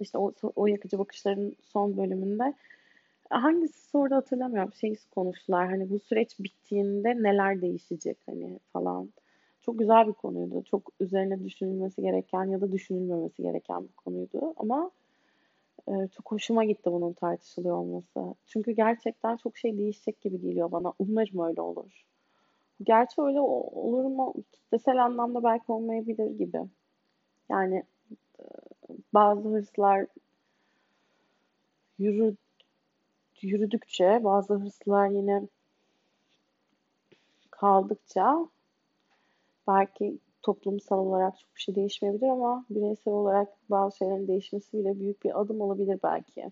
İşte 0.00 0.18
o, 0.18 0.32
o 0.56 0.66
yakıcı 0.66 0.98
bakışların 0.98 1.56
son 1.62 1.96
bölümünde 1.96 2.54
hangisi 3.30 3.90
soru 3.90 4.14
hatırlamıyorum. 4.14 4.72
Şey 4.72 4.96
konuştular. 5.14 5.68
Hani 5.68 5.90
bu 5.90 5.98
süreç 5.98 6.38
bittiğinde 6.38 7.22
neler 7.22 7.62
değişecek 7.62 8.18
hani 8.26 8.60
falan. 8.72 9.10
Çok 9.60 9.78
güzel 9.78 10.06
bir 10.08 10.12
konuydu. 10.12 10.62
Çok 10.70 10.92
üzerine 11.00 11.44
düşünülmesi 11.44 12.02
gereken 12.02 12.44
ya 12.44 12.60
da 12.60 12.72
düşünülmemesi 12.72 13.42
gereken 13.42 13.82
bir 13.82 13.92
konuydu. 13.92 14.54
Ama 14.56 14.90
e, 15.88 15.92
çok 16.08 16.32
hoşuma 16.32 16.64
gitti 16.64 16.92
bunun 16.92 17.12
tartışılıyor 17.12 17.76
olması. 17.76 18.34
Çünkü 18.46 18.72
gerçekten 18.72 19.36
çok 19.36 19.56
şey 19.56 19.78
değişecek 19.78 20.20
gibi 20.20 20.40
geliyor 20.40 20.72
bana. 20.72 20.92
Umarım 20.98 21.48
öyle 21.48 21.60
olur. 21.60 22.06
Gerçi 22.82 23.22
öyle 23.22 23.40
olur 23.40 24.04
mu? 24.04 24.34
Kitlesel 24.52 25.04
anlamda 25.04 25.44
belki 25.44 25.72
olmayabilir 25.72 26.30
gibi. 26.38 26.58
Yani 27.50 27.82
e, 28.40 28.44
bazı 29.14 29.48
hırslar 29.48 30.06
yürü, 31.98 32.36
yürüdükçe, 33.42 34.20
bazı 34.24 34.54
hırslar 34.54 35.08
yine 35.08 35.48
kaldıkça 37.50 38.48
belki 39.68 40.18
toplumsal 40.42 40.98
olarak 40.98 41.38
çok 41.38 41.56
bir 41.56 41.60
şey 41.60 41.74
değişmeyebilir 41.74 42.28
ama 42.28 42.64
bireysel 42.70 43.14
olarak 43.14 43.48
bazı 43.70 43.96
şeylerin 43.96 44.28
değişmesi 44.28 44.78
bile 44.78 45.00
büyük 45.00 45.24
bir 45.24 45.40
adım 45.40 45.60
olabilir 45.60 46.00
belki. 46.02 46.50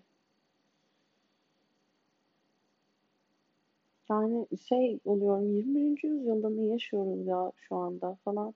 Yani 4.09 4.47
şey 4.69 4.99
oluyorum 5.05 5.55
21. 5.55 6.03
yüzyılda 6.07 6.49
ne 6.49 6.65
yaşıyoruz 6.65 7.27
ya 7.27 7.51
şu 7.55 7.75
anda 7.75 8.17
falan. 8.25 8.53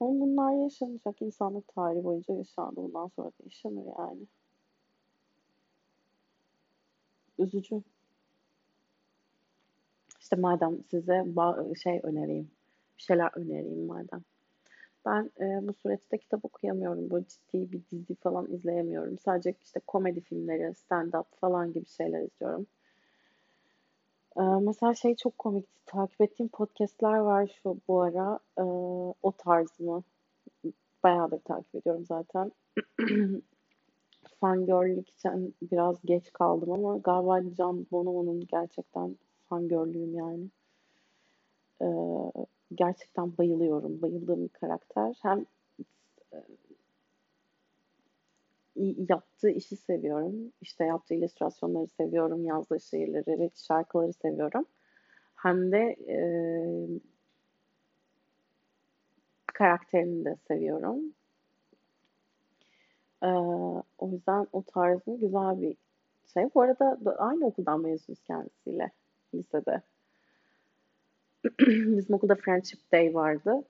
Ama 0.00 0.20
bunlar 0.20 0.52
yaşanacak. 0.64 1.22
insanlık 1.22 1.68
tarihi 1.68 2.04
boyunca 2.04 2.34
yaşandı. 2.34 2.76
Bundan 2.76 3.08
sonra 3.08 3.28
da 3.28 3.32
yaşanır 3.44 3.84
yani. 3.98 4.26
Üzücü. 7.38 7.82
İşte 10.20 10.36
madem 10.36 10.84
size 10.90 11.24
şey 11.82 12.00
önereyim. 12.02 12.50
Bir 12.98 13.02
şeyler 13.02 13.30
önereyim 13.34 13.86
madem. 13.86 14.22
Ben 15.06 15.30
e, 15.40 15.68
bu 15.68 15.72
süreçte 15.72 16.18
kitap 16.18 16.44
okuyamıyorum. 16.44 17.10
Böyle 17.10 17.24
ciddi 17.28 17.72
bir 17.72 17.82
dizi 17.90 18.14
falan 18.14 18.52
izleyemiyorum. 18.52 19.18
Sadece 19.18 19.54
işte 19.64 19.80
komedi 19.86 20.20
filmleri, 20.20 20.62
stand-up 20.62 21.24
falan 21.40 21.72
gibi 21.72 21.86
şeyler 21.86 22.22
izliyorum. 22.22 22.66
Ee, 24.36 24.42
mesela 24.42 24.94
şey 24.94 25.16
çok 25.16 25.38
komik. 25.38 25.66
Takip 25.86 26.20
ettiğim 26.20 26.48
podcastler 26.48 27.18
var 27.18 27.58
şu 27.62 27.76
bu 27.88 28.00
ara. 28.00 28.38
Ee, 28.58 28.62
o 29.22 29.32
tarz 29.38 29.80
mı? 29.80 30.02
Bayağıdır 31.04 31.38
takip 31.38 31.74
ediyorum 31.74 32.04
zaten. 32.08 32.52
fangirllik 34.40 35.08
için 35.10 35.54
biraz 35.62 35.96
geç 36.04 36.32
kaldım 36.32 36.72
ama 36.72 36.98
galiba 36.98 37.54
Can 37.58 37.86
Bonomo'nun 37.92 38.46
gerçekten 38.46 39.16
fangirlüğüm 39.48 40.14
yani. 40.14 40.50
Ee, 41.82 41.86
gerçekten 42.74 43.38
bayılıyorum. 43.38 44.02
Bayıldığım 44.02 44.44
bir 44.44 44.48
karakter. 44.48 45.18
Hem 45.22 45.46
yaptığı 49.08 49.50
işi 49.50 49.76
seviyorum. 49.76 50.52
İşte 50.60 50.84
yaptığı 50.84 51.14
illüstrasyonları 51.14 51.86
seviyorum, 51.86 52.44
yazdığı 52.44 52.80
şiirleri, 52.80 53.50
şarkıları 53.54 54.12
seviyorum. 54.12 54.64
Hem 55.34 55.72
de 55.72 55.96
e, 56.08 56.18
karakterini 59.46 60.24
de 60.24 60.36
seviyorum. 60.48 61.14
Ee, 63.22 63.26
o 63.98 64.08
yüzden 64.12 64.46
o 64.52 64.62
tarzın 64.62 65.20
güzel 65.20 65.62
bir 65.62 65.76
şey. 66.34 66.44
Bu 66.54 66.62
arada 66.62 66.98
da 67.04 67.16
aynı 67.18 67.46
okuldan 67.46 67.80
mezunuz 67.80 68.22
kendisiyle 68.22 68.90
lisede. 69.34 69.82
Bizim 71.96 72.14
okulda 72.14 72.34
Friendship 72.34 72.92
Day 72.92 73.14
vardı. 73.14 73.64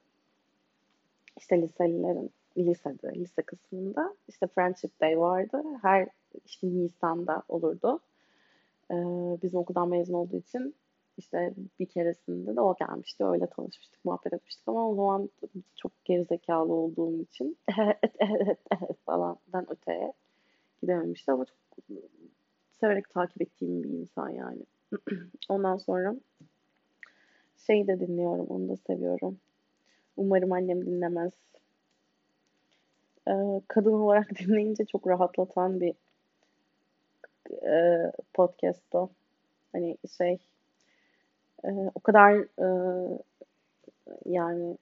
İşte 1.37 1.63
liselilerin 1.63 2.31
lisede, 2.59 3.15
lise 3.15 3.43
kısmında 3.43 4.15
işte 4.29 4.47
Friendship 4.47 5.01
Day 5.01 5.19
vardı. 5.21 5.63
Her 5.83 6.09
işte 6.45 6.67
Nisan'da 6.67 7.43
olurdu. 7.49 8.01
Ee, 8.91 8.95
bizim 9.43 9.59
okuldan 9.59 9.89
mezun 9.89 10.15
olduğu 10.15 10.37
için 10.37 10.75
işte 11.19 11.55
bir 11.79 11.87
keresinde 11.87 12.57
de 12.57 12.61
o 12.61 12.77
gelmişti. 12.77 13.25
Öyle 13.25 13.47
tanışmıştık, 13.47 14.05
muhabbet 14.05 14.33
etmiştik 14.33 14.69
ama 14.69 14.91
o 14.91 14.95
zaman 14.95 15.31
çok 15.77 16.05
gerizekalı 16.05 16.73
olduğum 16.73 17.23
için 17.23 17.57
evet 17.79 18.59
evet 18.71 18.99
öteye 19.71 20.13
gidememişti 20.83 21.33
ama 21.33 21.45
çok 21.45 21.87
severek 22.81 23.11
takip 23.11 23.43
ettiğim 23.43 23.83
bir 23.83 23.89
insan 23.89 24.29
yani. 24.29 24.63
Ondan 25.49 25.77
sonra 25.77 26.17
şey 27.67 27.87
de 27.87 28.01
dinliyorum, 28.01 28.47
onu 28.47 28.69
da 28.69 28.77
seviyorum. 28.77 29.39
Umarım 30.17 30.53
annem 30.53 30.87
dinlemez. 30.87 31.33
Ee, 33.31 33.61
kadın 33.69 33.93
olarak 33.93 34.31
dinleyince 34.39 34.85
çok 34.85 35.07
rahatlatan 35.07 35.81
bir 35.81 35.95
e, 37.67 38.13
podcast 38.35 38.95
o. 38.95 39.09
Hani 39.73 39.97
şey 40.19 40.39
e, 41.65 41.69
o 41.95 42.01
kadar 42.01 42.35
e, 42.37 42.69
yani 44.27 44.79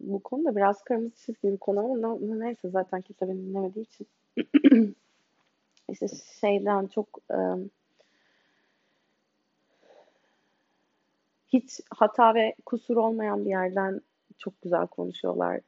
bu 0.00 0.22
konuda 0.22 0.56
biraz 0.56 0.82
kırmızı 0.84 1.16
çizgi 1.16 1.52
bir 1.52 1.56
konu 1.56 1.80
ama 1.80 2.36
neyse 2.36 2.70
zaten 2.70 3.00
kimse 3.00 3.28
beni 3.28 3.38
dinlemediği 3.38 3.86
için 3.86 4.06
işte 5.88 6.06
şeyden 6.40 6.86
çok 6.86 7.08
e, 7.30 7.38
hiç 11.48 11.80
hata 11.90 12.34
ve 12.34 12.54
kusur 12.66 12.96
olmayan 12.96 13.44
bir 13.44 13.50
yerden 13.50 14.00
çok 14.38 14.62
güzel 14.62 14.86
konuşuyorlar. 14.86 15.60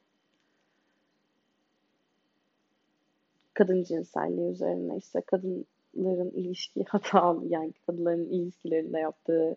Kadın 3.57 3.83
cinselliği 3.83 4.51
üzerine 4.51 4.97
işte 4.97 5.21
kadınların 5.21 6.31
ilişki 6.31 6.85
hatalı 6.89 7.47
yani 7.47 7.73
kadınların 7.87 8.27
ilişkilerinde 8.27 8.99
yaptığı 8.99 9.57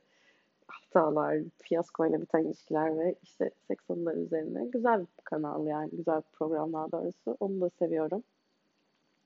hatalar, 0.67 1.37
fiyaskoyla 1.63 2.21
biten 2.21 2.45
ilişkiler 2.45 2.97
ve 2.97 3.15
işte 3.23 3.51
seks 3.67 3.89
anıları 3.89 4.19
üzerine 4.19 4.65
güzel 4.65 5.01
bir 5.01 5.23
kanal 5.23 5.67
yani 5.67 5.89
güzel 5.91 6.17
bir 6.17 6.31
program 6.33 6.73
daha 6.73 6.91
doğrusu. 6.91 7.37
Onu 7.39 7.61
da 7.61 7.69
seviyorum. 7.69 8.23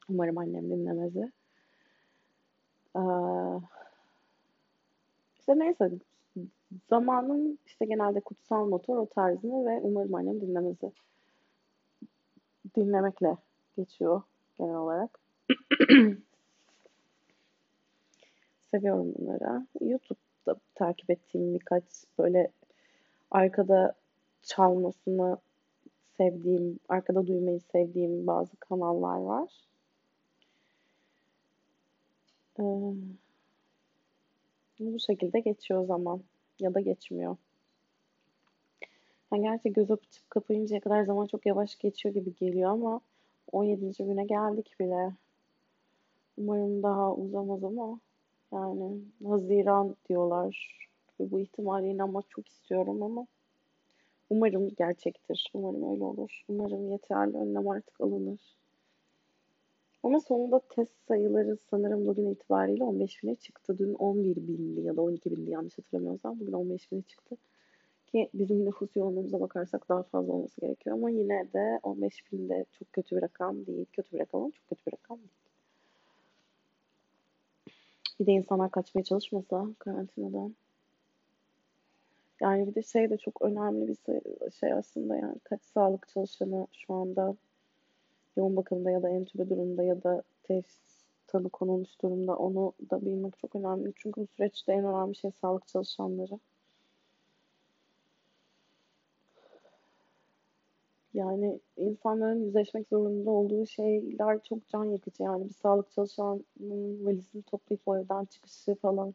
Umarım 0.09 0.37
annem 0.37 0.69
dinlemezi. 0.69 1.31
Ee, 2.95 3.01
işte 5.39 5.59
neyse 5.59 5.91
zamanın 6.89 7.59
işte 7.65 7.85
genelde 7.85 8.19
kutsal 8.19 8.65
motor 8.65 8.97
o 8.97 9.05
tarzını 9.05 9.65
ve 9.65 9.79
umarım 9.81 10.15
annem 10.15 10.41
dinlemezi 10.41 10.91
dinlemekle 12.75 13.37
geçiyor 13.77 14.21
genel 14.57 14.75
olarak. 14.75 15.19
Seviyorum 18.71 19.13
bunları. 19.19 19.67
YouTube'da 19.81 20.55
takip 20.75 21.09
ettiğim 21.09 21.53
birkaç 21.53 21.83
böyle 22.19 22.51
arkada 23.31 23.93
çalmasını 24.41 25.37
sevdiğim, 26.17 26.79
arkada 26.89 27.27
duymayı 27.27 27.59
sevdiğim 27.59 28.27
bazı 28.27 28.57
kanallar 28.57 29.17
var. 29.17 29.49
Ee, 32.59 32.63
bu 34.79 34.99
şekilde 34.99 35.39
geçiyor 35.39 35.85
zaman 35.85 36.23
ya 36.59 36.73
da 36.73 36.79
geçmiyor. 36.79 37.37
Yani 39.31 39.43
gerçi 39.43 39.73
göz 39.73 39.91
açıp 39.91 40.29
kapayıncaya 40.29 40.81
kadar 40.81 41.03
zaman 41.03 41.27
çok 41.27 41.45
yavaş 41.45 41.75
geçiyor 41.75 42.15
gibi 42.15 42.35
geliyor 42.35 42.71
ama 42.71 43.01
17. 43.51 43.91
güne 44.03 44.25
geldik 44.25 44.75
bile. 44.79 45.13
Umarım 46.37 46.83
daha 46.83 47.15
uzamaz 47.15 47.63
ama 47.63 47.99
yani 48.51 49.01
Haziran 49.27 49.95
diyorlar. 50.09 50.79
Bu 51.19 51.39
ihtimale 51.39 51.87
inanmak 51.87 52.29
çok 52.29 52.47
istiyorum 52.47 53.03
ama 53.03 53.27
umarım 54.29 54.69
gerçektir. 54.69 55.51
Umarım 55.53 55.91
öyle 55.91 56.03
olur. 56.03 56.43
Umarım 56.47 56.91
yeterli 56.91 57.37
önlem 57.37 57.67
artık 57.67 58.01
alınır. 58.01 58.39
Ama 60.03 60.19
sonunda 60.19 60.59
test 60.59 60.93
sayıları 61.07 61.57
sanırım 61.69 62.07
bugün 62.07 62.31
itibariyle 62.31 62.83
15 62.83 63.23
bine 63.23 63.35
çıktı. 63.35 63.77
Dün 63.77 63.93
11 63.93 64.35
bindi 64.35 64.81
ya 64.81 64.97
da 64.97 65.01
12 65.01 65.31
bindi 65.31 65.51
yanlış 65.51 65.77
hatırlamıyorsam. 65.77 66.39
Bugün 66.39 66.53
15 66.53 66.91
bine 66.91 67.01
çıktı. 67.01 67.37
Ki 68.13 68.29
bizim 68.33 68.65
nüfus 68.65 68.95
yoğunluğumuza 68.95 69.39
bakarsak 69.41 69.89
daha 69.89 70.03
fazla 70.03 70.33
olması 70.33 70.61
gerekiyor. 70.61 70.95
Ama 70.95 71.09
yine 71.09 71.53
de 71.53 71.79
15 71.83 72.31
binde 72.31 72.65
çok 72.71 72.93
kötü 72.93 73.15
bir 73.15 73.21
rakam 73.21 73.65
değil. 73.65 73.85
Kötü 73.93 74.11
bir 74.11 74.19
rakam 74.19 74.41
ama 74.41 74.51
çok 74.51 74.67
kötü 74.67 74.85
bir 74.87 74.93
rakam 74.93 75.17
değil. 75.17 75.29
Bir 78.19 78.25
de 78.25 78.31
insanlar 78.31 78.71
kaçmaya 78.71 79.03
çalışmasa 79.03 79.67
karantinadan. 79.79 80.55
Yani 82.41 82.67
bir 82.67 82.75
de 82.75 82.83
şey 82.83 83.09
de 83.09 83.17
çok 83.17 83.41
önemli 83.41 83.87
bir 83.87 83.97
şey 84.51 84.73
aslında 84.73 85.15
yani 85.15 85.35
kaç 85.43 85.61
sağlık 85.63 86.07
çalışanı 86.07 86.67
şu 86.71 86.93
anda 86.93 87.35
yoğun 88.37 88.55
bakımda 88.55 88.91
ya 88.91 89.03
da 89.03 89.09
entübe 89.09 89.49
durumda 89.49 89.83
ya 89.83 90.03
da 90.03 90.23
test 90.43 90.81
tanı 91.27 91.49
konulmuş 91.49 92.01
durumda 92.01 92.37
onu 92.37 92.73
da 92.91 93.05
bilmek 93.05 93.37
çok 93.39 93.55
önemli. 93.55 93.93
Çünkü 93.95 94.21
bu 94.21 94.27
süreçte 94.27 94.73
en 94.73 94.85
önemli 94.85 95.15
şey 95.15 95.31
sağlık 95.41 95.67
çalışanları. 95.67 96.39
Yani 101.13 101.59
insanların 101.77 102.43
yüzleşmek 102.45 102.87
zorunda 102.89 103.31
olduğu 103.31 103.65
şeyler 103.65 104.43
çok 104.43 104.67
can 104.67 104.83
yakıcı. 104.85 105.23
Yani 105.23 105.49
bir 105.49 105.53
sağlık 105.53 105.91
çalışanının 105.91 107.05
valizini 107.05 107.43
toplayıp 107.43 107.81
o 107.85 107.97
evden 107.97 108.25
çıkışı 108.25 108.75
falan. 108.75 109.13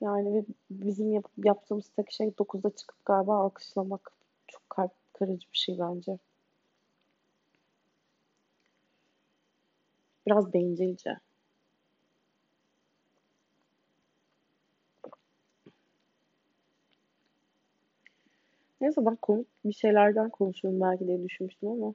Yani 0.00 0.44
bizim 0.70 1.12
yap- 1.12 1.30
yaptığımız 1.44 1.88
tek 1.88 2.10
şey 2.10 2.38
9'da 2.38 2.70
çıkıp 2.70 3.04
galiba 3.04 3.36
alkışlamak. 3.38 4.12
Çok 4.48 4.70
kalp 4.70 4.92
kırıcı 5.12 5.48
bir 5.52 5.58
şey 5.58 5.78
bence. 5.78 6.18
Biraz 10.26 10.52
bencilce. 10.54 11.20
Neyse 18.84 19.06
ben 19.06 19.16
komik 19.16 19.46
bir 19.64 19.72
şeylerden 19.72 20.30
konuşuyorum 20.30 20.80
belki 20.80 21.06
diye 21.06 21.24
düşünmüştüm 21.24 21.68
ama 21.68 21.94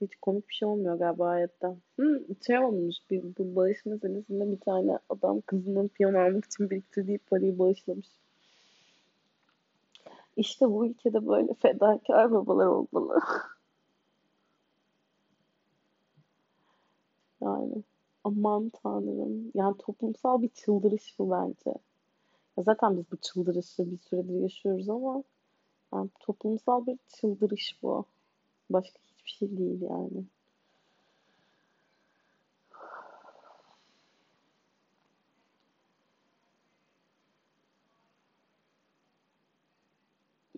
hiç 0.00 0.16
komik 0.16 0.48
bir 0.48 0.54
şey 0.54 0.68
olmuyor 0.68 0.98
galiba 0.98 1.28
hayatta. 1.28 1.76
Hı, 1.98 2.26
şey 2.46 2.58
olmuş 2.58 2.96
bir, 3.10 3.22
bu 3.22 3.56
bağış 3.56 3.86
meselesinde 3.86 4.52
bir 4.52 4.60
tane 4.60 4.98
adam 5.08 5.40
kızının 5.40 5.88
piyano 5.88 6.18
almak 6.18 6.44
için 6.44 6.70
biriktirdiği 6.70 7.18
parayı 7.18 7.58
bağışlamış. 7.58 8.06
İşte 10.36 10.70
bu 10.70 10.86
ülkede 10.86 11.26
böyle 11.26 11.54
fedakar 11.54 12.32
babalar 12.32 12.66
olmalı. 12.66 13.20
yani 17.40 17.82
aman 18.24 18.70
tanrım. 18.82 19.50
Yani 19.54 19.76
toplumsal 19.78 20.42
bir 20.42 20.48
çıldırış 20.48 21.18
bu 21.18 21.30
bence. 21.30 21.78
Ya 22.56 22.64
zaten 22.64 22.96
biz 22.96 23.04
bu 23.12 23.16
çıldırışı 23.16 23.90
bir 23.90 23.98
süredir 23.98 24.40
yaşıyoruz 24.40 24.88
ama 24.88 25.22
yani 25.92 26.10
toplumsal 26.20 26.86
bir 26.86 26.98
çıldırış 27.08 27.78
bu. 27.82 28.04
Başka 28.70 28.98
hiçbir 29.04 29.30
şey 29.30 29.58
değil 29.58 29.80
yani. 29.82 30.24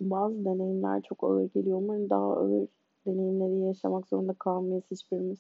Bazı 0.01 0.45
deneyimler 0.45 1.03
çok 1.03 1.25
ağır 1.25 1.45
geliyor. 1.45 1.79
Umarım 1.79 2.11
daha 2.11 2.23
ağır 2.23 2.69
deneyimleri 3.07 3.61
yaşamak 3.61 4.09
zorunda 4.09 4.35
kalmayız 4.35 4.85
hiçbirimiz. 4.91 5.39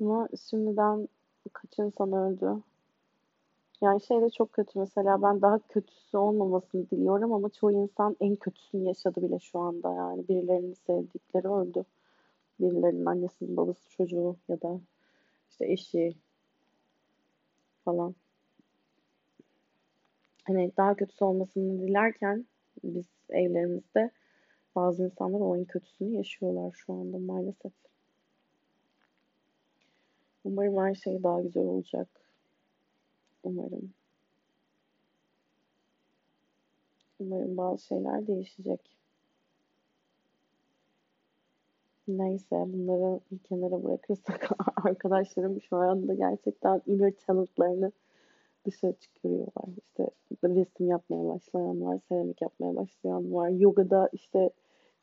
Ama 0.00 0.28
şimdiden 0.50 1.08
kaç 1.52 1.78
insan 1.78 2.12
öldü? 2.12 2.62
Yani 3.82 4.00
şey 4.00 4.20
de 4.22 4.30
çok 4.30 4.52
kötü 4.52 4.78
mesela 4.78 5.22
ben 5.22 5.42
daha 5.42 5.58
kötüsü 5.58 6.16
olmamasını 6.16 6.90
diliyorum 6.90 7.32
ama 7.32 7.48
çoğu 7.50 7.72
insan 7.72 8.16
en 8.20 8.36
kötüsünü 8.36 8.84
yaşadı 8.84 9.22
bile 9.22 9.38
şu 9.38 9.58
anda 9.58 9.94
yani 9.94 10.28
birilerinin 10.28 10.74
sevdikleri 10.74 11.48
öldü. 11.48 11.84
Birilerinin 12.60 13.04
annesinin 13.04 13.56
babası 13.56 13.90
çocuğu 13.90 14.36
ya 14.48 14.60
da 14.62 14.80
işte 15.50 15.72
eşi 15.72 16.14
falan. 17.84 18.14
Hani 20.44 20.72
daha 20.76 20.94
kötüsü 20.94 21.24
olmasını 21.24 21.80
dilerken 21.80 22.46
biz 22.84 23.06
evlerimizde 23.30 24.10
bazı 24.74 25.04
insanlar 25.04 25.40
o 25.40 25.56
en 25.56 25.64
kötüsünü 25.64 26.16
yaşıyorlar 26.16 26.72
şu 26.86 26.92
anda 26.92 27.18
maalesef. 27.18 27.72
Umarım 30.44 30.76
her 30.76 30.94
şey 30.94 31.22
daha 31.22 31.40
güzel 31.40 31.64
olacak. 31.64 32.27
Umarım. 33.42 33.92
Umarım 37.20 37.56
bazı 37.56 37.86
şeyler 37.86 38.26
değişecek. 38.26 38.98
Neyse 42.08 42.64
bunları 42.66 43.20
bir 43.30 43.38
kenara 43.38 43.84
bırakırsak 43.84 44.50
arkadaşlarım 44.84 45.60
şu 45.60 45.76
anda 45.76 46.14
gerçekten 46.14 46.82
inner 46.86 47.12
talentlarını 47.26 47.92
dışarı 48.66 48.92
çıkarıyorlar. 48.92 49.68
İşte 49.78 50.10
resim 50.44 50.88
yapmaya 50.88 51.28
başlayan 51.28 51.82
var, 51.82 51.98
seramik 52.08 52.42
yapmaya 52.42 52.76
başlayan 52.76 53.32
var, 53.32 53.48
yogada 53.48 54.08
işte 54.12 54.50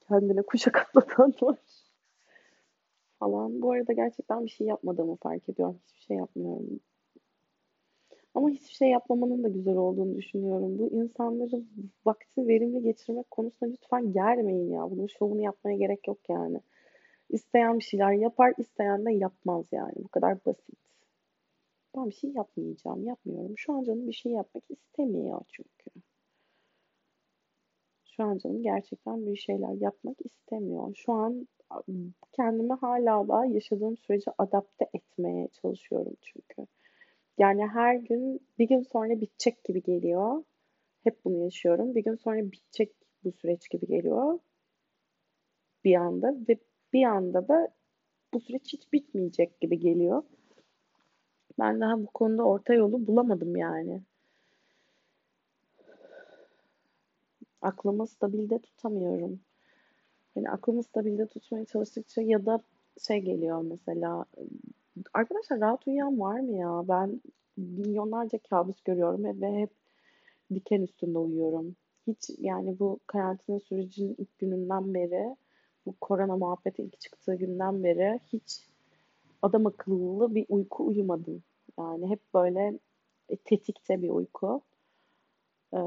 kendine 0.07 0.41
kuşak 0.41 0.77
atlatan 0.95 1.33
var 1.41 1.57
falan. 3.19 3.61
Bu 3.61 3.71
arada 3.71 3.93
gerçekten 3.93 4.43
bir 4.43 4.49
şey 4.49 4.67
yapmadığımı 4.67 5.15
fark 5.15 5.49
ediyorum. 5.49 5.79
Hiçbir 5.87 6.01
şey 6.01 6.17
yapmıyorum. 6.17 6.79
Ama 8.35 8.49
hiçbir 8.49 8.73
şey 8.75 8.89
yapmamanın 8.89 9.43
da 9.43 9.47
güzel 9.47 9.75
olduğunu 9.75 10.15
düşünüyorum. 10.15 10.79
Bu 10.79 10.89
insanları 10.91 11.63
vakti 12.05 12.47
verimli 12.47 12.81
geçirmek 12.81 13.31
konusunda 13.31 13.71
lütfen 13.71 14.13
germeyin 14.13 14.71
ya. 14.71 14.91
Bunun 14.91 15.07
şovunu 15.07 15.41
yapmaya 15.41 15.77
gerek 15.77 16.07
yok 16.07 16.17
yani. 16.29 16.61
İsteyen 17.29 17.79
bir 17.79 17.83
şeyler 17.83 18.11
yapar, 18.13 18.53
isteyen 18.57 19.05
de 19.05 19.13
yapmaz 19.13 19.65
yani. 19.71 19.93
Bu 19.97 20.07
kadar 20.07 20.45
basit. 20.45 20.79
Ben 21.97 22.09
bir 22.09 22.15
şey 22.15 22.31
yapmayacağım, 22.31 23.03
yapmıyorum. 23.03 23.57
Şu 23.57 23.73
an 23.73 23.83
canım 23.83 24.07
bir 24.07 24.13
şey 24.13 24.31
yapmak 24.31 24.63
istemiyor 24.69 25.41
çünkü. 25.47 26.01
Şu 28.05 28.23
an 28.23 28.37
canım 28.37 28.63
gerçekten 28.63 29.25
bir 29.25 29.35
şeyler 29.35 29.73
yapmak 29.73 30.17
istemiyor. 30.25 30.95
Şu 30.95 31.13
an 31.13 31.47
kendimi 32.33 32.73
hala 32.73 33.27
da 33.27 33.45
yaşadığım 33.45 33.97
sürece 33.97 34.31
adapte 34.37 34.89
etmeye 34.93 35.47
çalışıyorum 35.47 36.13
çünkü. 36.21 36.67
Yani 37.37 37.67
her 37.67 37.95
gün 37.95 38.47
bir 38.59 38.67
gün 38.67 38.81
sonra 38.81 39.21
bitecek 39.21 39.63
gibi 39.63 39.83
geliyor. 39.83 40.43
Hep 41.03 41.25
bunu 41.25 41.43
yaşıyorum. 41.43 41.95
Bir 41.95 42.03
gün 42.03 42.15
sonra 42.15 42.51
bitecek 42.51 42.95
bu 43.23 43.31
süreç 43.31 43.69
gibi 43.69 43.87
geliyor. 43.87 44.39
Bir 45.83 45.95
anda 45.95 46.35
ve 46.49 46.57
bir 46.93 47.03
anda 47.03 47.47
da 47.47 47.73
bu 48.33 48.39
süreç 48.39 48.73
hiç 48.73 48.93
bitmeyecek 48.93 49.61
gibi 49.61 49.79
geliyor. 49.79 50.23
Ben 51.59 51.81
daha 51.81 51.99
bu 51.99 52.07
konuda 52.07 52.43
orta 52.43 52.73
yolu 52.73 53.07
bulamadım 53.07 53.55
yani. 53.55 54.01
Aklımı 57.61 58.07
stabilde 58.07 58.59
tutamıyorum. 58.59 59.39
Yani 60.35 60.49
aklımı 60.49 60.83
stabilde 60.83 61.27
tutmaya 61.27 61.65
çalıştıkça 61.65 62.21
ya 62.21 62.45
da 62.45 62.59
şey 63.07 63.19
geliyor 63.19 63.61
mesela 63.61 64.25
arkadaşlar 65.13 65.59
rahat 65.59 65.87
uyuyan 65.87 66.19
var 66.19 66.39
mı 66.39 66.55
ya? 66.57 66.83
Ben 66.87 67.21
milyonlarca 67.57 68.39
kabus 68.49 68.81
görüyorum 68.81 69.41
ve 69.41 69.61
hep 69.61 69.69
diken 70.53 70.81
üstünde 70.81 71.17
uyuyorum. 71.17 71.75
Hiç 72.07 72.29
yani 72.37 72.79
bu 72.79 72.99
karantina 73.07 73.59
sürecinin 73.59 74.15
ilk 74.17 74.39
gününden 74.39 74.93
beri 74.93 75.35
bu 75.85 75.95
korona 76.01 76.37
muhabbeti 76.37 76.83
ilk 76.83 76.99
çıktığı 76.99 77.35
günden 77.35 77.83
beri 77.83 78.19
hiç 78.33 78.67
adam 79.41 79.65
akıllı 79.65 80.35
bir 80.35 80.45
uyku 80.49 80.87
uyumadım. 80.87 81.43
Yani 81.79 82.09
hep 82.09 82.19
böyle 82.33 82.79
e, 83.29 83.35
tetikte 83.35 84.01
bir 84.01 84.09
uyku. 84.09 84.61
Ee, 85.73 85.77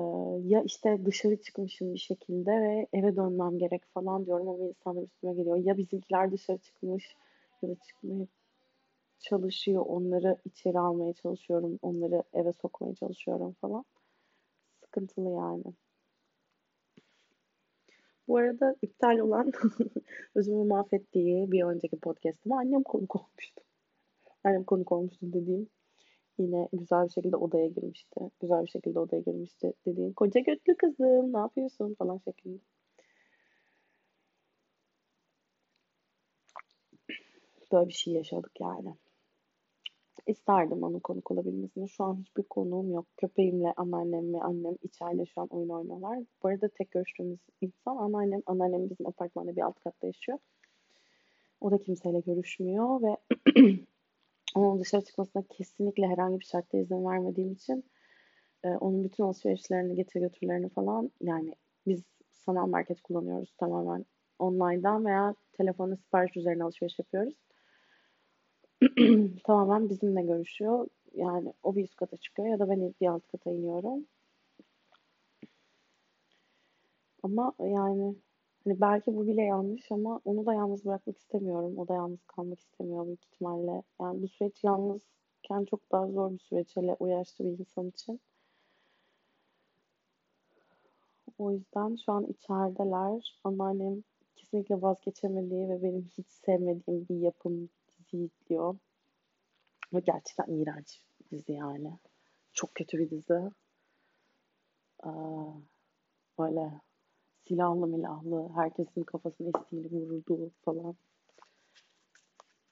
ya 0.45 0.63
işte 0.63 0.99
dışarı 1.05 1.43
çıkmışım 1.43 1.95
bir 1.95 1.99
şekilde 1.99 2.51
ve 2.51 2.87
eve 2.93 3.17
dönmem 3.17 3.59
gerek 3.59 3.83
falan 3.95 4.27
diyorum 4.27 4.49
ama 4.49 4.65
insanlar 4.65 5.03
üstüme 5.03 5.35
geliyor. 5.35 5.57
Ya 5.57 5.77
bizimkiler 5.77 6.33
dışarı 6.33 6.59
çıkmış 6.59 7.17
ya 7.63 7.69
da 7.69 7.75
çıkmaya 7.75 8.27
çalışıyor. 9.21 9.85
Onları 9.87 10.37
içeri 10.45 10.79
almaya 10.79 11.13
çalışıyorum. 11.13 11.79
Onları 11.83 12.23
eve 12.33 12.53
sokmaya 12.53 12.95
çalışıyorum 12.95 13.57
falan. 13.61 13.85
Sıkıntılı 14.81 15.31
yani. 15.31 15.65
Bu 18.29 18.37
arada 18.37 18.77
iptal 18.83 19.19
olan 19.19 19.53
özümü 20.35 20.65
mahvettiği 20.65 21.53
bir 21.53 21.63
önceki 21.65 21.99
podcast'ıma 21.99 22.59
annem 22.59 22.83
konuk 22.83 23.17
olmuştu. 23.17 23.63
Annem 24.45 24.65
konuk 24.65 24.93
olmuştu 24.93 25.33
dediğim 25.33 25.69
yine 26.39 26.69
güzel 26.73 27.05
bir 27.05 27.11
şekilde 27.13 27.37
odaya 27.37 27.67
girmişti. 27.67 28.21
Güzel 28.41 28.63
bir 28.63 28.69
şekilde 28.69 28.99
odaya 28.99 29.23
girmişti 29.23 29.73
dediğim 29.87 30.13
koca 30.13 30.41
götlü 30.41 30.77
kızım 30.77 31.33
ne 31.33 31.39
yapıyorsun 31.39 31.95
falan 31.95 32.19
şeklinde. 32.19 32.61
Böyle 37.73 37.89
bir 37.89 37.93
şey 37.93 38.15
yaşadık 38.15 38.61
yani. 38.61 38.95
İsterdim 40.29 40.83
onun 40.83 40.99
konuk 41.01 41.31
olabilmesini. 41.31 41.89
Şu 41.89 42.05
an 42.05 42.17
hiçbir 42.17 42.43
konuğum 42.43 42.91
yok. 42.93 43.07
Köpeğimle 43.17 43.73
anneannem 43.77 44.35
ve 44.35 44.41
annem 44.41 44.77
içeride 44.83 45.27
şu 45.27 45.41
an 45.41 45.49
oyun 45.49 45.69
oynuyorlar. 45.69 46.19
Bu 46.43 46.49
arada 46.49 46.69
tek 46.69 46.91
görüştüğümüz 46.91 47.41
insan 47.61 47.97
anneannem. 47.97 48.43
Anneannem 48.47 48.91
bizim 48.91 49.07
apartmanda 49.07 49.57
bir 49.57 49.63
alt 49.63 49.81
katta 49.81 50.07
yaşıyor. 50.07 50.39
O 51.61 51.71
da 51.71 51.79
kimseyle 51.79 52.21
görüşmüyor 52.21 53.03
ve 53.03 53.17
onun 54.55 54.81
dışarı 54.81 55.05
çıkmasına 55.05 55.43
kesinlikle 55.43 56.07
herhangi 56.07 56.41
bir 56.41 56.45
şartta 56.45 56.79
izin 56.79 57.05
vermediğim 57.05 57.53
için 57.53 57.85
e, 58.65 58.69
onun 58.69 59.05
bütün 59.05 59.25
alışverişlerini, 59.25 59.95
getir 59.95 60.21
götürlerini 60.21 60.69
falan 60.69 61.11
yani 61.21 61.55
biz 61.87 62.03
sanal 62.33 62.67
market 62.67 63.01
kullanıyoruz 63.01 63.55
tamamen 63.59 64.05
online'dan 64.39 65.05
veya 65.05 65.35
telefonu 65.53 65.97
sipariş 65.97 66.37
üzerine 66.37 66.65
alışveriş 66.65 66.99
yapıyoruz. 66.99 67.35
tamamen 69.45 69.91
bizimle 69.91 70.23
görüşüyor. 70.23 70.89
Yani 71.15 71.53
o 71.63 71.77
bir 71.77 71.85
üst 71.85 71.97
kata 71.97 72.17
çıkıyor 72.17 72.49
ya 72.49 72.59
da 72.59 72.69
ben 72.69 72.95
bir 73.01 73.07
alt 73.07 73.27
kata 73.33 73.51
iniyorum. 73.51 74.07
Ama 77.23 77.53
yani 77.61 78.15
hani 78.65 78.81
belki 78.81 79.17
bu 79.17 79.27
bile 79.27 79.43
yanlış 79.43 79.93
ama 79.93 80.21
onu 80.25 80.47
da 80.47 80.55
yalnız 80.55 80.85
bırakmak 80.85 81.19
istemiyorum. 81.19 81.79
O 81.79 81.89
da 81.89 81.95
yalnız 81.95 82.25
kalmak 82.27 82.61
istemiyor 82.61 83.07
büyük 83.07 83.25
ihtimalle. 83.25 83.83
Yani 84.01 84.23
bu 84.23 84.29
süreç 84.29 84.65
yalnızken 84.65 85.65
çok 85.71 85.93
daha 85.93 86.07
zor 86.07 86.33
bir 86.33 86.39
süreç 86.39 86.77
hele 86.77 86.97
o 87.01 87.07
yaşlı 87.07 87.45
bir 87.45 87.59
insan 87.59 87.89
için. 87.89 88.21
O 91.39 91.53
yüzden 91.53 91.97
şu 91.97 92.13
an 92.13 92.25
içerideler. 92.25 93.41
Anneannem 93.45 94.03
kesinlikle 94.37 94.83
vazgeçemediği 94.83 95.69
ve 95.69 95.83
benim 95.83 96.09
hiç 96.19 96.27
sevmediğim 96.29 97.09
bir 97.09 97.17
yapım 97.17 97.71
dizi 98.13 98.25
izliyor. 98.25 98.79
Ve 99.93 100.01
gerçekten 100.01 100.55
iğrenç 100.55 101.03
bir 101.21 101.39
dizi 101.39 101.53
yani. 101.53 101.99
Çok 102.53 102.75
kötü 102.75 102.99
bir 102.99 103.11
dizi. 103.11 103.51
Ee, 105.05 105.11
böyle 106.39 106.81
silahlı 107.49 107.87
milahlı, 107.87 108.49
herkesin 108.55 109.03
kafasını 109.03 109.53
estiğini 109.59 109.89
vurduğu 109.89 110.51
falan. 110.65 110.97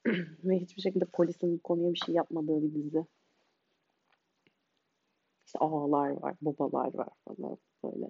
Ve 0.43 0.59
hiçbir 0.59 0.81
şekilde 0.81 1.05
polisin 1.05 1.57
konuya 1.57 1.93
bir 1.93 2.01
şey 2.05 2.15
yapmadığı 2.15 2.61
bir 2.61 2.73
dizi. 2.73 3.05
İşte 5.45 5.59
ağalar 5.59 6.09
var, 6.09 6.35
babalar 6.41 6.93
var 6.93 7.09
falan 7.25 7.57
böyle. 7.83 8.09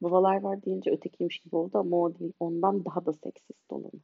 Babalar 0.00 0.40
var 0.40 0.62
deyince 0.62 0.90
ötekiymiş 0.90 1.38
gibi 1.38 1.56
oldu 1.56 1.78
ama 1.78 1.96
o 1.96 2.18
değil. 2.18 2.32
Ondan 2.40 2.84
daha 2.84 3.06
da 3.06 3.12
seksist 3.12 3.72
olanı. 3.72 4.00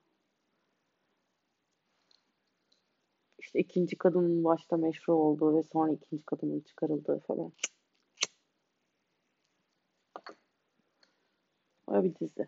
İşte 3.54 3.60
ikinci 3.60 3.98
kadının 3.98 4.44
başta 4.44 4.76
meşru 4.76 5.14
olduğu 5.14 5.56
ve 5.56 5.62
sonra 5.62 5.92
ikinci 5.92 6.24
kadının 6.24 6.60
çıkarıldığı 6.60 7.18
falan. 7.18 7.52
Öyle 11.88 12.04
bir 12.04 12.14
dizi. 12.14 12.46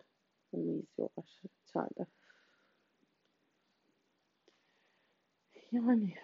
Onu 0.52 0.62
izliyorlar 0.62 1.42
içeride. 1.66 2.06
Yani 5.72 6.14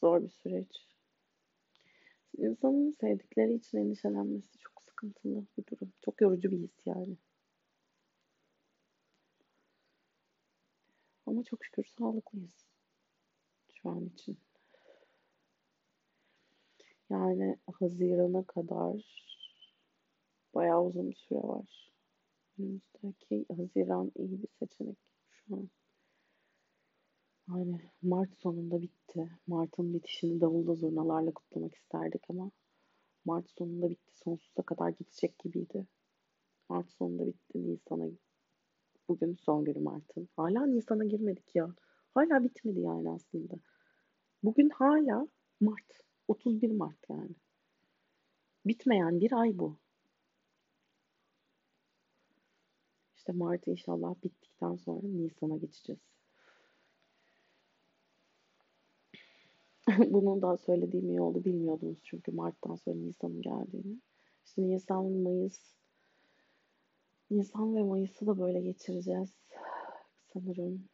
zor 0.00 0.22
bir 0.22 0.28
süreç. 0.28 0.86
İnsanın 2.36 2.90
sevdikleri 2.90 3.54
için 3.54 3.78
endişelenmesi 3.78 4.58
çok 4.58 4.82
sıkıntılı 4.82 5.46
bir 5.58 5.66
durum. 5.66 5.92
Çok 6.04 6.20
yorucu 6.20 6.50
bir 6.50 6.58
his 6.58 6.86
yani. 6.86 7.16
Ama 11.28 11.44
çok 11.44 11.64
şükür 11.64 11.84
sağlıklıyız 11.84 12.66
şu 13.74 13.88
an 13.88 14.06
için. 14.06 14.38
Yani 17.10 17.56
Haziran'a 17.72 18.44
kadar 18.44 19.24
bayağı 20.54 20.84
uzun 20.84 21.10
bir 21.10 21.16
süre 21.16 21.38
var. 21.38 21.92
Önümüzdeki 22.58 23.46
Haziran 23.56 24.12
iyi 24.16 24.42
bir 24.42 24.48
seçenek 24.58 24.96
şu 25.30 25.54
an. 25.54 25.70
Yani 27.48 27.80
Mart 28.02 28.34
sonunda 28.38 28.82
bitti. 28.82 29.30
Mart'ın 29.46 29.94
bitişini 29.94 30.40
davulda 30.40 30.74
zurnalarla 30.74 31.30
kutlamak 31.30 31.74
isterdik 31.74 32.22
ama 32.30 32.50
Mart 33.24 33.50
sonunda 33.50 33.90
bitti. 33.90 34.12
Sonsuza 34.14 34.62
kadar 34.62 34.88
gidecek 34.88 35.38
gibiydi. 35.38 35.86
Mart 36.68 36.90
sonunda 36.90 37.26
bitti. 37.26 37.70
Nisan'a 37.70 38.10
bugün 39.08 39.34
son 39.34 39.64
günü 39.64 39.78
Mart'ın. 39.78 40.28
Hala 40.36 40.66
Nisan'a 40.66 41.04
girmedik 41.04 41.54
ya. 41.56 41.74
Hala 42.14 42.44
bitmedi 42.44 42.80
yani 42.80 43.10
aslında. 43.10 43.54
Bugün 44.42 44.70
hala 44.70 45.28
Mart. 45.60 46.04
31 46.28 46.70
Mart 46.70 47.10
yani. 47.10 47.34
Bitmeyen 48.66 49.20
bir 49.20 49.32
ay 49.32 49.58
bu. 49.58 49.76
İşte 53.16 53.32
Mart 53.32 53.68
inşallah 53.68 54.14
bittikten 54.24 54.76
sonra 54.76 55.00
Nisan'a 55.02 55.56
geçeceğiz. 55.56 56.00
Bunu 60.12 60.42
daha 60.42 60.56
söylediğim 60.56 61.08
iyi 61.08 61.20
oldu. 61.20 61.44
Bilmiyordunuz 61.44 61.98
çünkü 62.04 62.32
Mart'tan 62.32 62.76
sonra 62.76 62.96
Nisan'ın 62.96 63.42
geldiğini. 63.42 64.00
İşte 64.44 64.62
Nisan, 64.62 65.04
Mayıs, 65.12 65.77
Nisan 67.30 67.76
ve 67.76 67.82
Mayıs'ı 67.82 68.26
da 68.26 68.38
böyle 68.38 68.60
geçireceğiz. 68.60 69.30
Sanırım. 70.32 70.88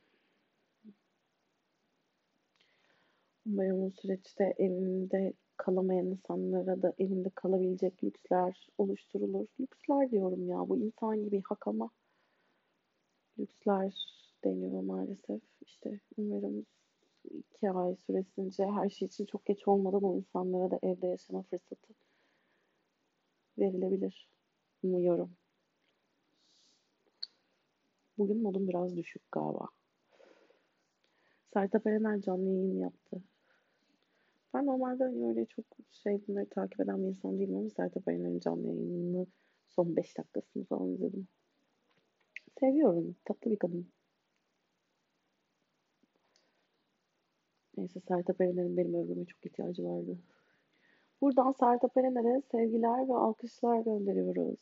Umarım 3.47 3.83
o 3.83 3.91
süreçte 3.91 4.55
evimde 4.59 5.33
kalamayan 5.57 6.07
insanlara 6.07 6.83
da 6.83 6.93
evinde 6.99 7.31
kalabilecek 7.31 8.05
lüksler 8.05 8.69
oluşturulur. 8.79 9.47
Lüksler 9.61 10.11
diyorum 10.11 10.49
ya 10.49 10.69
bu 10.69 10.79
insan 10.79 11.25
gibi 11.25 11.43
hak 11.45 11.67
ama 11.67 11.91
lüksler 13.39 13.95
deniyor 14.45 14.83
maalesef. 14.83 15.43
İşte 15.61 16.01
umarım 16.17 16.67
iki 17.31 17.71
ay 17.71 17.97
süresince 17.97 18.67
her 18.67 18.91
şey 18.91 19.07
için 19.07 19.27
çok 19.27 19.47
geç 19.47 19.69
olmadan 19.69 20.03
o 20.05 20.17
insanlara 20.17 20.71
da 20.71 20.79
evde 20.83 21.07
yaşama 21.07 21.43
fırsatı 21.43 21.95
verilebilir. 23.59 24.29
Umuyorum. 24.83 25.31
Bugün 28.19 28.43
modum 28.43 28.69
biraz 28.69 28.97
düşük 28.97 29.33
galiba. 29.33 29.69
Sertab 31.53 31.87
Erener 31.87 32.21
canlı 32.21 32.51
yayın 32.51 32.79
yaptı. 32.79 33.23
Ben 34.55 34.67
normalde 34.67 35.05
hani 35.05 35.27
öyle 35.29 35.47
çok 35.47 35.65
şey 35.91 36.21
bunları 36.29 36.49
takip 36.49 36.81
eden 36.81 37.03
bir 37.03 37.09
insan 37.09 37.39
değilim 37.39 37.57
ama 37.57 37.71
Sertab 37.71 38.09
Erener'in 38.09 38.41
canlı 38.41 38.67
yayınını 38.67 39.27
son 39.69 39.97
5 39.97 40.19
dakikasını 40.19 40.65
falan 40.65 40.89
izledim. 40.89 41.29
Seviyorum. 42.61 43.17
Tatlı 43.25 43.51
bir 43.51 43.59
kadın. 43.59 43.87
Neyse 47.77 48.01
Sertab 48.01 48.41
Erener'in 48.41 48.77
benim 48.77 48.95
övgüme 48.95 49.25
çok 49.25 49.47
ihtiyacı 49.47 49.85
vardı. 49.85 50.19
Buradan 51.21 51.53
Sertab 51.53 51.97
Erener'e 51.97 52.43
sevgiler 52.51 53.09
ve 53.09 53.15
alkışlar 53.15 53.81
gönderiyoruz. 53.81 54.59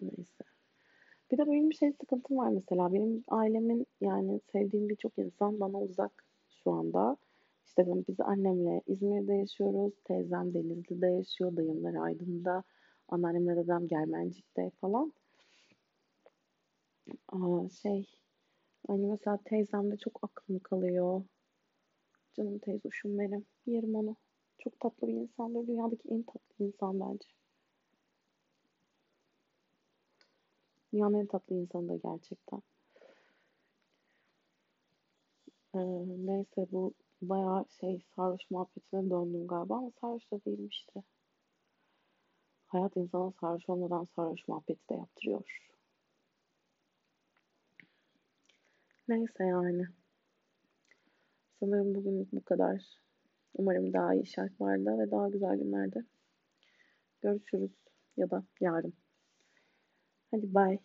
Neyse. 0.00 0.44
Bir 1.34 1.38
de 1.38 1.46
benim 1.46 1.70
bir 1.70 1.74
şey 1.74 1.92
sıkıntım 1.92 2.36
var 2.36 2.48
mesela. 2.48 2.92
Benim 2.92 3.24
ailemin 3.28 3.86
yani 4.00 4.40
sevdiğim 4.52 4.88
birçok 4.88 5.18
insan 5.18 5.60
bana 5.60 5.80
uzak 5.80 6.24
şu 6.64 6.70
anda. 6.70 7.16
İşte 7.66 7.86
biz 8.08 8.20
annemle 8.20 8.82
İzmir'de 8.86 9.34
yaşıyoruz. 9.34 9.92
Teyzem 10.04 10.54
Denizli'de 10.54 11.06
yaşıyor. 11.06 11.56
Dayımlar 11.56 11.94
Aydın'da. 11.94 12.62
Anneannemle 13.08 13.56
dedem 13.56 13.88
Germencik'te 13.88 14.70
falan. 14.80 15.12
Aa, 17.28 17.68
şey 17.82 18.06
hani 18.86 19.06
mesela 19.06 19.38
teyzemde 19.44 19.96
çok 19.96 20.18
aklım 20.22 20.58
kalıyor. 20.58 21.22
Canım 22.36 22.58
teyzoşum 22.58 23.18
benim. 23.18 23.46
Yerim 23.66 23.94
onu. 23.94 24.16
Çok 24.58 24.80
tatlı 24.80 25.08
bir 25.08 25.14
insandır. 25.14 25.66
Dünyadaki 25.66 26.08
en 26.08 26.22
tatlı 26.22 26.64
insan 26.64 27.00
bence. 27.00 27.28
Dünyanın 30.94 31.14
en 31.20 31.26
tatlı 31.26 31.54
insanı 31.54 31.88
da 31.88 31.96
gerçekten. 31.96 32.62
Ee, 35.74 35.78
neyse 36.26 36.66
bu 36.72 36.94
bayağı 37.22 37.64
şey 37.80 38.00
sarhoş 38.16 38.50
muhabbetine 38.50 39.10
döndüm 39.10 39.46
galiba 39.46 39.76
ama 39.76 39.90
sarhoş 40.00 40.32
da 40.32 40.44
değilim 40.46 40.68
işte. 40.68 41.02
Hayat 42.66 42.96
insana 42.96 43.32
sarhoş 43.40 43.68
olmadan 43.68 44.08
sarhoş 44.16 44.48
muhabbeti 44.48 44.88
de 44.88 44.94
yaptırıyor. 44.94 45.60
Neyse 49.08 49.44
yani. 49.44 49.86
Sanırım 51.60 51.94
bugün 51.94 52.28
bu 52.32 52.44
kadar. 52.44 52.82
Umarım 53.54 53.92
daha 53.92 54.14
iyi 54.14 54.26
şartlarda 54.26 54.98
ve 54.98 55.10
daha 55.10 55.28
güzel 55.28 55.56
günlerde 55.56 56.04
görüşürüz 57.22 57.72
ya 58.16 58.30
da 58.30 58.44
yarın. 58.60 59.03
and 60.34 60.52
bye. 60.52 60.78